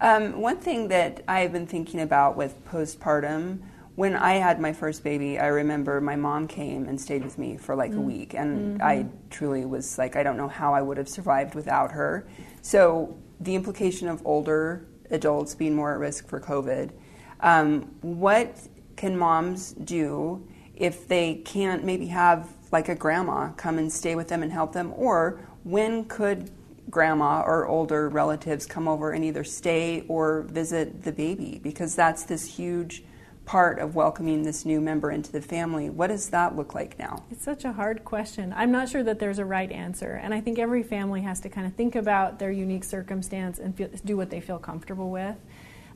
Um, 0.00 0.40
one 0.40 0.58
thing 0.58 0.88
that 0.88 1.22
I've 1.26 1.52
been 1.52 1.66
thinking 1.66 2.00
about 2.00 2.36
with 2.36 2.64
postpartum 2.66 3.60
when 3.98 4.14
I 4.14 4.34
had 4.34 4.60
my 4.60 4.72
first 4.72 5.02
baby, 5.02 5.40
I 5.40 5.48
remember 5.48 6.00
my 6.00 6.14
mom 6.14 6.46
came 6.46 6.86
and 6.86 7.00
stayed 7.00 7.24
with 7.24 7.36
me 7.36 7.56
for 7.56 7.74
like 7.74 7.90
mm. 7.90 7.98
a 7.98 8.00
week, 8.00 8.32
and 8.34 8.78
mm-hmm. 8.78 8.82
I 8.82 9.06
truly 9.28 9.64
was 9.64 9.98
like, 9.98 10.14
I 10.14 10.22
don't 10.22 10.36
know 10.36 10.46
how 10.46 10.72
I 10.72 10.80
would 10.80 10.98
have 10.98 11.08
survived 11.08 11.56
without 11.56 11.90
her. 11.90 12.28
So, 12.62 13.18
the 13.40 13.56
implication 13.56 14.06
of 14.06 14.24
older 14.24 14.86
adults 15.10 15.56
being 15.56 15.74
more 15.74 15.92
at 15.92 15.98
risk 15.98 16.28
for 16.28 16.40
COVID, 16.40 16.92
um, 17.40 17.90
what 18.00 18.56
can 18.94 19.18
moms 19.18 19.72
do 19.72 20.46
if 20.76 21.08
they 21.08 21.34
can't 21.44 21.82
maybe 21.82 22.06
have 22.06 22.48
like 22.72 22.88
a 22.88 22.94
grandma 22.94 23.50
come 23.52 23.78
and 23.78 23.92
stay 23.92 24.14
with 24.14 24.28
them 24.28 24.42
and 24.42 24.52
help 24.52 24.72
them? 24.72 24.92
Or 24.96 25.40
when 25.64 26.04
could 26.04 26.50
grandma 26.90 27.42
or 27.42 27.66
older 27.66 28.08
relatives 28.08 28.66
come 28.66 28.88
over 28.88 29.12
and 29.12 29.24
either 29.24 29.44
stay 29.44 30.04
or 30.08 30.42
visit 30.42 31.02
the 31.02 31.12
baby? 31.12 31.60
Because 31.62 31.94
that's 31.94 32.24
this 32.24 32.44
huge 32.56 33.04
part 33.48 33.78
of 33.78 33.94
welcoming 33.94 34.42
this 34.42 34.66
new 34.66 34.78
member 34.78 35.10
into 35.10 35.32
the 35.32 35.40
family. 35.40 35.88
What 35.88 36.08
does 36.08 36.28
that 36.28 36.54
look 36.54 36.74
like 36.74 36.98
now? 36.98 37.24
It's 37.30 37.42
such 37.42 37.64
a 37.64 37.72
hard 37.72 38.04
question. 38.04 38.52
I'm 38.54 38.70
not 38.70 38.90
sure 38.90 39.02
that 39.02 39.18
there's 39.18 39.38
a 39.38 39.44
right 39.44 39.72
answer. 39.72 40.20
And 40.22 40.34
I 40.34 40.42
think 40.42 40.58
every 40.58 40.82
family 40.82 41.22
has 41.22 41.40
to 41.40 41.48
kind 41.48 41.66
of 41.66 41.72
think 41.72 41.96
about 41.96 42.38
their 42.38 42.50
unique 42.50 42.84
circumstance 42.84 43.58
and 43.58 43.74
feel, 43.74 43.88
do 44.04 44.18
what 44.18 44.28
they 44.28 44.42
feel 44.42 44.58
comfortable 44.58 45.10
with. 45.10 45.36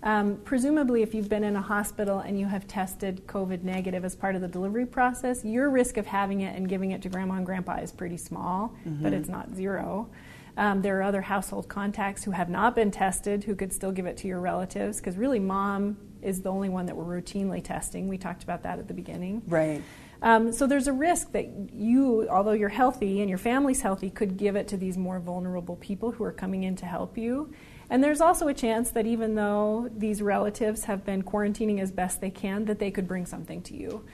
Um, 0.02 0.38
presumably, 0.44 1.02
if 1.02 1.14
you've 1.14 1.28
been 1.28 1.44
in 1.44 1.54
a 1.54 1.62
hospital 1.62 2.18
and 2.18 2.38
you 2.38 2.46
have 2.46 2.66
tested 2.66 3.24
COVID 3.26 3.62
negative 3.62 4.04
as 4.04 4.16
part 4.16 4.34
of 4.34 4.40
the 4.40 4.48
delivery 4.48 4.86
process, 4.86 5.44
your 5.44 5.70
risk 5.70 5.96
of 5.96 6.06
having 6.06 6.40
it 6.40 6.56
and 6.56 6.68
giving 6.68 6.90
it 6.90 7.02
to 7.02 7.08
grandma 7.08 7.34
and 7.34 7.46
grandpa 7.46 7.76
is 7.76 7.92
pretty 7.92 8.16
small, 8.16 8.74
mm-hmm. 8.86 9.02
but 9.02 9.12
it's 9.12 9.28
not 9.28 9.54
zero. 9.54 10.08
Um, 10.56 10.82
there 10.82 10.98
are 10.98 11.02
other 11.02 11.22
household 11.22 11.68
contacts 11.68 12.24
who 12.24 12.32
have 12.32 12.50
not 12.50 12.74
been 12.74 12.90
tested 12.90 13.44
who 13.44 13.54
could 13.54 13.72
still 13.72 13.92
give 13.92 14.06
it 14.06 14.16
to 14.18 14.28
your 14.28 14.40
relatives 14.40 14.98
because 14.98 15.16
really, 15.16 15.38
mom 15.38 15.96
is 16.20 16.42
the 16.42 16.50
only 16.50 16.68
one 16.68 16.86
that 16.86 16.96
we're 16.96 17.20
routinely 17.20 17.62
testing. 17.62 18.08
We 18.08 18.18
talked 18.18 18.42
about 18.42 18.62
that 18.64 18.78
at 18.78 18.88
the 18.88 18.94
beginning. 18.94 19.42
Right. 19.46 19.82
Um, 20.22 20.52
so 20.52 20.68
there's 20.68 20.86
a 20.86 20.92
risk 20.92 21.32
that 21.32 21.48
you, 21.72 22.28
although 22.30 22.52
you're 22.52 22.68
healthy 22.68 23.20
and 23.20 23.28
your 23.28 23.38
family's 23.38 23.82
healthy, 23.82 24.08
could 24.08 24.36
give 24.36 24.54
it 24.54 24.68
to 24.68 24.76
these 24.76 24.96
more 24.96 25.18
vulnerable 25.18 25.76
people 25.76 26.12
who 26.12 26.22
are 26.22 26.32
coming 26.32 26.62
in 26.62 26.76
to 26.76 26.86
help 26.86 27.18
you. 27.18 27.52
And 27.90 28.02
there's 28.02 28.20
also 28.20 28.46
a 28.48 28.54
chance 28.54 28.90
that 28.92 29.06
even 29.06 29.34
though 29.34 29.90
these 29.94 30.22
relatives 30.22 30.84
have 30.84 31.04
been 31.04 31.22
quarantining 31.22 31.80
as 31.80 31.90
best 31.90 32.20
they 32.20 32.30
can, 32.30 32.64
that 32.66 32.78
they 32.78 32.90
could 32.90 33.08
bring 33.08 33.26
something 33.26 33.60
to 33.62 33.76
you. 33.76 34.04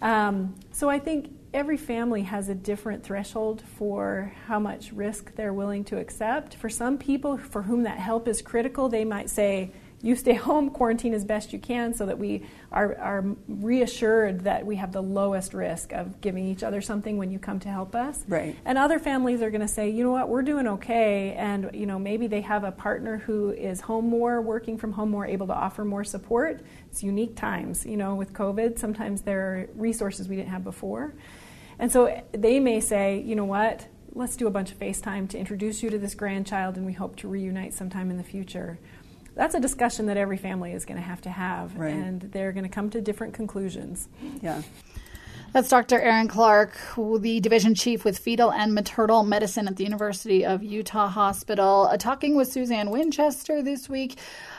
Um, 0.00 0.54
so 0.72 0.88
I 0.88 0.98
think 0.98 1.32
every 1.52 1.76
family 1.76 2.22
has 2.22 2.48
a 2.48 2.54
different 2.54 3.04
threshold 3.04 3.62
for 3.76 4.32
how 4.46 4.58
much 4.58 4.92
risk 4.92 5.34
they're 5.34 5.52
willing 5.52 5.84
to 5.84 5.98
accept. 5.98 6.54
For 6.54 6.68
some 6.68 6.98
people 6.98 7.36
for 7.36 7.62
whom 7.62 7.82
that 7.82 7.98
help 7.98 8.26
is 8.26 8.40
critical, 8.40 8.88
they 8.88 9.04
might 9.04 9.28
say, 9.28 9.72
you 10.00 10.14
stay 10.14 10.34
home, 10.34 10.70
quarantine 10.70 11.12
as 11.12 11.24
best 11.24 11.52
you 11.52 11.58
can 11.58 11.92
so 11.92 12.06
that 12.06 12.18
we 12.18 12.44
are, 12.70 12.96
are 12.98 13.24
reassured 13.48 14.40
that 14.44 14.64
we 14.64 14.76
have 14.76 14.92
the 14.92 15.02
lowest 15.02 15.54
risk 15.54 15.92
of 15.92 16.20
giving 16.20 16.46
each 16.46 16.62
other 16.62 16.80
something 16.80 17.16
when 17.16 17.32
you 17.32 17.38
come 17.38 17.58
to 17.60 17.68
help 17.68 17.94
us. 17.94 18.24
Right. 18.28 18.56
And 18.64 18.78
other 18.78 18.98
families 18.98 19.42
are 19.42 19.50
going 19.50 19.60
to 19.60 19.68
say, 19.68 19.90
you 19.90 20.04
know 20.04 20.12
what, 20.12 20.28
we're 20.28 20.42
doing 20.42 20.68
okay. 20.68 21.32
And, 21.32 21.70
you 21.74 21.86
know, 21.86 21.98
maybe 21.98 22.28
they 22.28 22.42
have 22.42 22.62
a 22.62 22.70
partner 22.70 23.18
who 23.18 23.50
is 23.50 23.80
home 23.80 24.08
more, 24.08 24.40
working 24.40 24.78
from 24.78 24.92
home 24.92 25.10
more, 25.10 25.26
able 25.26 25.48
to 25.48 25.54
offer 25.54 25.84
more 25.84 26.04
support. 26.04 26.60
It's 26.90 27.02
unique 27.02 27.34
times, 27.34 27.84
you 27.84 27.96
know, 27.96 28.14
with 28.14 28.32
COVID. 28.32 28.78
Sometimes 28.78 29.22
there 29.22 29.40
are 29.40 29.68
resources 29.74 30.28
we 30.28 30.36
didn't 30.36 30.50
have 30.50 30.64
before. 30.64 31.14
And 31.80 31.90
so 31.90 32.22
they 32.32 32.60
may 32.60 32.80
say, 32.80 33.20
you 33.20 33.34
know 33.34 33.44
what, 33.44 33.86
let's 34.14 34.36
do 34.36 34.46
a 34.46 34.50
bunch 34.50 34.72
of 34.72 34.78
FaceTime 34.78 35.28
to 35.30 35.38
introduce 35.38 35.82
you 35.82 35.90
to 35.90 35.98
this 35.98 36.14
grandchild 36.14 36.76
and 36.76 36.84
we 36.84 36.92
hope 36.92 37.16
to 37.16 37.28
reunite 37.28 37.72
sometime 37.72 38.10
in 38.10 38.16
the 38.16 38.24
future 38.24 38.78
that's 39.38 39.54
a 39.54 39.60
discussion 39.60 40.06
that 40.06 40.16
every 40.16 40.36
family 40.36 40.72
is 40.72 40.84
going 40.84 40.96
to 40.96 41.02
have 41.02 41.20
to 41.20 41.30
have, 41.30 41.76
right. 41.78 41.94
and 41.94 42.20
they're 42.20 42.50
going 42.50 42.64
to 42.64 42.68
come 42.68 42.90
to 42.90 43.00
different 43.00 43.34
conclusions. 43.34 44.08
Yeah. 44.42 44.62
That's 45.52 45.68
Dr. 45.68 45.98
Erin 46.00 46.26
Clark, 46.26 46.76
the 46.96 47.38
division 47.40 47.76
chief 47.76 48.04
with 48.04 48.18
fetal 48.18 48.52
and 48.52 48.74
maternal 48.74 49.22
medicine 49.22 49.68
at 49.68 49.76
the 49.76 49.84
University 49.84 50.44
of 50.44 50.64
Utah 50.64 51.06
Hospital, 51.06 51.88
uh, 51.90 51.96
talking 51.96 52.34
with 52.36 52.48
Suzanne 52.48 52.90
Winchester 52.90 53.62
this 53.62 53.88
week 53.88 54.18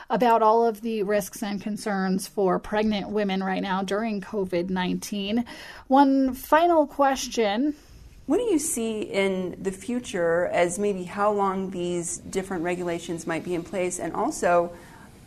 about 0.09 0.41
all 0.41 0.65
of 0.65 0.79
the 0.79 1.03
risks 1.03 1.43
and 1.43 1.61
concerns 1.61 2.27
for 2.27 2.57
pregnant 2.57 3.09
women 3.09 3.43
right 3.43 3.61
now 3.61 3.83
during 3.83 4.21
COVID 4.21 4.69
19. 4.69 5.43
One 5.87 6.33
final 6.33 6.87
question 6.87 7.75
what 8.29 8.37
do 8.37 8.43
you 8.43 8.59
see 8.59 9.01
in 9.01 9.55
the 9.59 9.71
future 9.71 10.45
as 10.53 10.77
maybe 10.77 11.03
how 11.03 11.31
long 11.31 11.71
these 11.71 12.19
different 12.19 12.61
regulations 12.61 13.25
might 13.25 13.43
be 13.43 13.55
in 13.55 13.63
place? 13.63 13.97
And 13.97 14.13
also, 14.13 14.71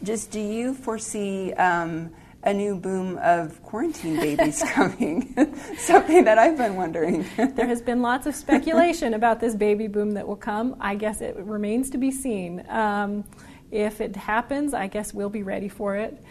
just 0.04 0.30
do 0.30 0.38
you 0.38 0.72
foresee 0.72 1.52
um, 1.54 2.12
a 2.44 2.54
new 2.54 2.76
boom 2.76 3.18
of 3.20 3.60
quarantine 3.64 4.20
babies 4.20 4.62
coming? 4.72 5.34
Something 5.78 6.22
that 6.22 6.38
I've 6.38 6.56
been 6.56 6.76
wondering. 6.76 7.26
there 7.36 7.66
has 7.66 7.82
been 7.82 8.02
lots 8.02 8.28
of 8.28 8.36
speculation 8.36 9.14
about 9.14 9.40
this 9.40 9.56
baby 9.56 9.88
boom 9.88 10.12
that 10.12 10.28
will 10.28 10.36
come. 10.36 10.76
I 10.78 10.94
guess 10.94 11.20
it 11.22 11.34
remains 11.38 11.90
to 11.90 11.98
be 11.98 12.12
seen. 12.12 12.64
Um, 12.68 13.24
if 13.72 14.00
it 14.00 14.14
happens, 14.14 14.74
I 14.74 14.86
guess 14.86 15.12
we'll 15.12 15.28
be 15.28 15.42
ready 15.42 15.68
for 15.68 15.96
it 15.96 16.22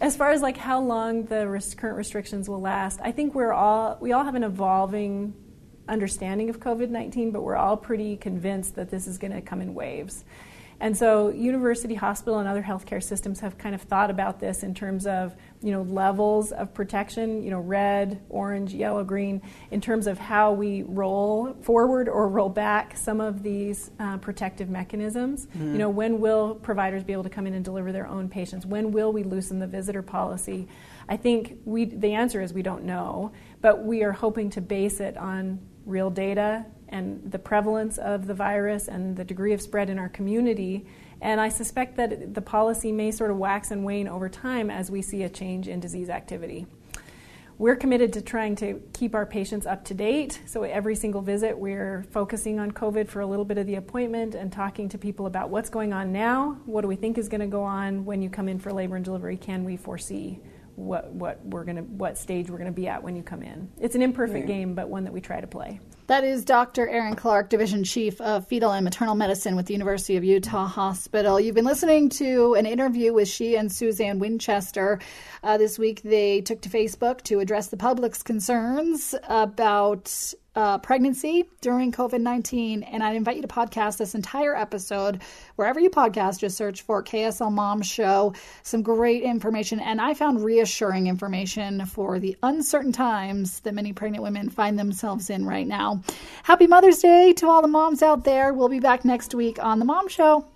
as 0.00 0.16
far 0.16 0.30
as 0.30 0.42
like 0.42 0.56
how 0.58 0.80
long 0.80 1.24
the 1.24 1.74
current 1.76 1.96
restrictions 1.96 2.50
will 2.50 2.60
last, 2.60 3.00
I 3.02 3.12
think 3.12 3.34
we're 3.34 3.52
all 3.52 3.96
we 3.98 4.12
all 4.12 4.24
have 4.24 4.34
an 4.34 4.44
evolving 4.44 5.32
understanding 5.88 6.50
of 6.50 6.60
COVID 6.60 6.90
19, 6.90 7.30
but 7.30 7.42
we're 7.42 7.56
all 7.56 7.76
pretty 7.76 8.16
convinced 8.16 8.74
that 8.76 8.90
this 8.90 9.06
is 9.06 9.18
going 9.18 9.32
to 9.32 9.40
come 9.40 9.60
in 9.60 9.74
waves. 9.74 10.24
And 10.78 10.94
so, 10.94 11.30
university, 11.30 11.94
hospital, 11.94 12.38
and 12.38 12.46
other 12.46 12.62
healthcare 12.62 13.02
systems 13.02 13.40
have 13.40 13.56
kind 13.56 13.74
of 13.74 13.80
thought 13.80 14.10
about 14.10 14.40
this 14.40 14.62
in 14.62 14.74
terms 14.74 15.06
of, 15.06 15.34
you 15.62 15.72
know, 15.72 15.82
levels 15.82 16.52
of 16.52 16.74
protection, 16.74 17.42
you 17.42 17.50
know, 17.50 17.60
red, 17.60 18.20
orange, 18.28 18.74
yellow, 18.74 19.02
green, 19.02 19.40
in 19.70 19.80
terms 19.80 20.06
of 20.06 20.18
how 20.18 20.52
we 20.52 20.82
roll 20.82 21.54
forward 21.62 22.10
or 22.10 22.28
roll 22.28 22.50
back 22.50 22.94
some 22.94 23.22
of 23.22 23.42
these 23.42 23.90
uh, 23.98 24.18
protective 24.18 24.68
mechanisms. 24.68 25.46
Mm-hmm. 25.46 25.72
You 25.72 25.78
know, 25.78 25.88
when 25.88 26.20
will 26.20 26.56
providers 26.56 27.04
be 27.04 27.14
able 27.14 27.24
to 27.24 27.30
come 27.30 27.46
in 27.46 27.54
and 27.54 27.64
deliver 27.64 27.90
their 27.90 28.06
own 28.06 28.28
patients? 28.28 28.66
When 28.66 28.92
will 28.92 29.12
we 29.12 29.22
loosen 29.22 29.58
the 29.58 29.66
visitor 29.66 30.02
policy? 30.02 30.68
I 31.08 31.16
think 31.16 31.58
we, 31.64 31.86
the 31.86 32.12
answer 32.12 32.42
is 32.42 32.52
we 32.52 32.62
don't 32.62 32.84
know, 32.84 33.32
but 33.62 33.82
we 33.82 34.02
are 34.02 34.12
hoping 34.12 34.50
to 34.50 34.60
base 34.60 35.00
it 35.00 35.16
on 35.16 35.58
real 35.86 36.10
data 36.10 36.66
and 36.88 37.30
the 37.30 37.38
prevalence 37.38 37.96
of 37.98 38.26
the 38.26 38.34
virus 38.34 38.88
and 38.88 39.16
the 39.16 39.24
degree 39.24 39.52
of 39.52 39.62
spread 39.62 39.88
in 39.88 39.98
our 39.98 40.08
community. 40.08 40.86
And 41.20 41.40
I 41.40 41.48
suspect 41.48 41.96
that 41.96 42.34
the 42.34 42.42
policy 42.42 42.92
may 42.92 43.10
sort 43.10 43.30
of 43.30 43.38
wax 43.38 43.70
and 43.70 43.84
wane 43.84 44.08
over 44.08 44.28
time 44.28 44.70
as 44.70 44.90
we 44.90 45.00
see 45.00 45.22
a 45.22 45.28
change 45.28 45.68
in 45.68 45.80
disease 45.80 46.10
activity. 46.10 46.66
We're 47.58 47.76
committed 47.76 48.12
to 48.12 48.20
trying 48.20 48.54
to 48.56 48.82
keep 48.92 49.14
our 49.14 49.24
patients 49.24 49.64
up 49.64 49.82
to 49.86 49.94
date. 49.94 50.42
So 50.44 50.64
every 50.64 50.94
single 50.94 51.22
visit, 51.22 51.58
we're 51.58 52.04
focusing 52.10 52.60
on 52.60 52.70
COVID 52.70 53.08
for 53.08 53.20
a 53.20 53.26
little 53.26 53.46
bit 53.46 53.56
of 53.56 53.66
the 53.66 53.76
appointment 53.76 54.34
and 54.34 54.52
talking 54.52 54.90
to 54.90 54.98
people 54.98 55.24
about 55.24 55.48
what's 55.48 55.70
going 55.70 55.94
on 55.94 56.12
now, 56.12 56.58
what 56.66 56.82
do 56.82 56.88
we 56.88 56.96
think 56.96 57.16
is 57.16 57.30
going 57.30 57.40
to 57.40 57.46
go 57.46 57.62
on 57.62 58.04
when 58.04 58.20
you 58.20 58.28
come 58.28 58.46
in 58.50 58.58
for 58.58 58.72
labor 58.72 58.96
and 58.96 59.04
delivery, 59.06 59.38
can 59.38 59.64
we 59.64 59.78
foresee 59.78 60.38
what 60.76 61.10
what 61.12 61.44
we're 61.44 61.64
gonna 61.64 61.82
what 61.82 62.16
stage 62.18 62.50
we're 62.50 62.58
gonna 62.58 62.70
be 62.70 62.86
at 62.86 63.02
when 63.02 63.16
you 63.16 63.22
come 63.22 63.42
in. 63.42 63.68
It's 63.80 63.94
an 63.94 64.02
imperfect 64.02 64.46
game, 64.46 64.74
but 64.74 64.88
one 64.88 65.04
that 65.04 65.12
we 65.12 65.20
try 65.20 65.40
to 65.40 65.46
play. 65.46 65.80
That 66.08 66.22
is 66.22 66.44
Dr. 66.44 66.88
Erin 66.88 67.16
Clark, 67.16 67.50
Division 67.50 67.82
Chief 67.82 68.20
of 68.20 68.46
Fetal 68.46 68.70
and 68.70 68.84
Maternal 68.84 69.16
Medicine 69.16 69.56
with 69.56 69.66
the 69.66 69.72
University 69.72 70.16
of 70.16 70.22
Utah 70.22 70.66
Hospital. 70.66 71.40
You've 71.40 71.56
been 71.56 71.64
listening 71.64 72.10
to 72.10 72.54
an 72.54 72.64
interview 72.64 73.12
with 73.12 73.26
she 73.26 73.56
and 73.56 73.72
Suzanne 73.72 74.20
Winchester. 74.20 75.00
Uh, 75.42 75.58
this 75.58 75.80
week, 75.80 76.02
they 76.02 76.42
took 76.42 76.60
to 76.60 76.68
Facebook 76.68 77.22
to 77.22 77.40
address 77.40 77.68
the 77.68 77.76
public's 77.76 78.22
concerns 78.22 79.16
about 79.28 80.32
uh, 80.56 80.78
pregnancy 80.78 81.44
during 81.60 81.92
COVID 81.92 82.20
19. 82.20 82.82
And 82.82 83.02
I 83.02 83.12
invite 83.12 83.36
you 83.36 83.42
to 83.42 83.48
podcast 83.48 83.98
this 83.98 84.14
entire 84.14 84.56
episode 84.56 85.20
wherever 85.56 85.78
you 85.78 85.90
podcast. 85.90 86.40
Just 86.40 86.56
search 86.56 86.82
for 86.82 87.02
KSL 87.02 87.52
Mom 87.52 87.82
Show. 87.82 88.32
Some 88.62 88.82
great 88.82 89.22
information. 89.22 89.78
And 89.80 90.00
I 90.00 90.14
found 90.14 90.42
reassuring 90.42 91.06
information 91.06 91.84
for 91.84 92.18
the 92.18 92.36
uncertain 92.42 92.92
times 92.92 93.60
that 93.60 93.74
many 93.74 93.92
pregnant 93.92 94.24
women 94.24 94.48
find 94.48 94.78
themselves 94.78 95.30
in 95.30 95.44
right 95.44 95.66
now. 95.66 95.95
Happy 96.44 96.66
Mother's 96.66 96.98
Day 96.98 97.32
to 97.34 97.48
all 97.48 97.62
the 97.62 97.68
moms 97.68 98.02
out 98.02 98.24
there. 98.24 98.52
We'll 98.52 98.68
be 98.68 98.80
back 98.80 99.04
next 99.04 99.34
week 99.34 99.62
on 99.62 99.78
The 99.78 99.84
Mom 99.84 100.08
Show. 100.08 100.46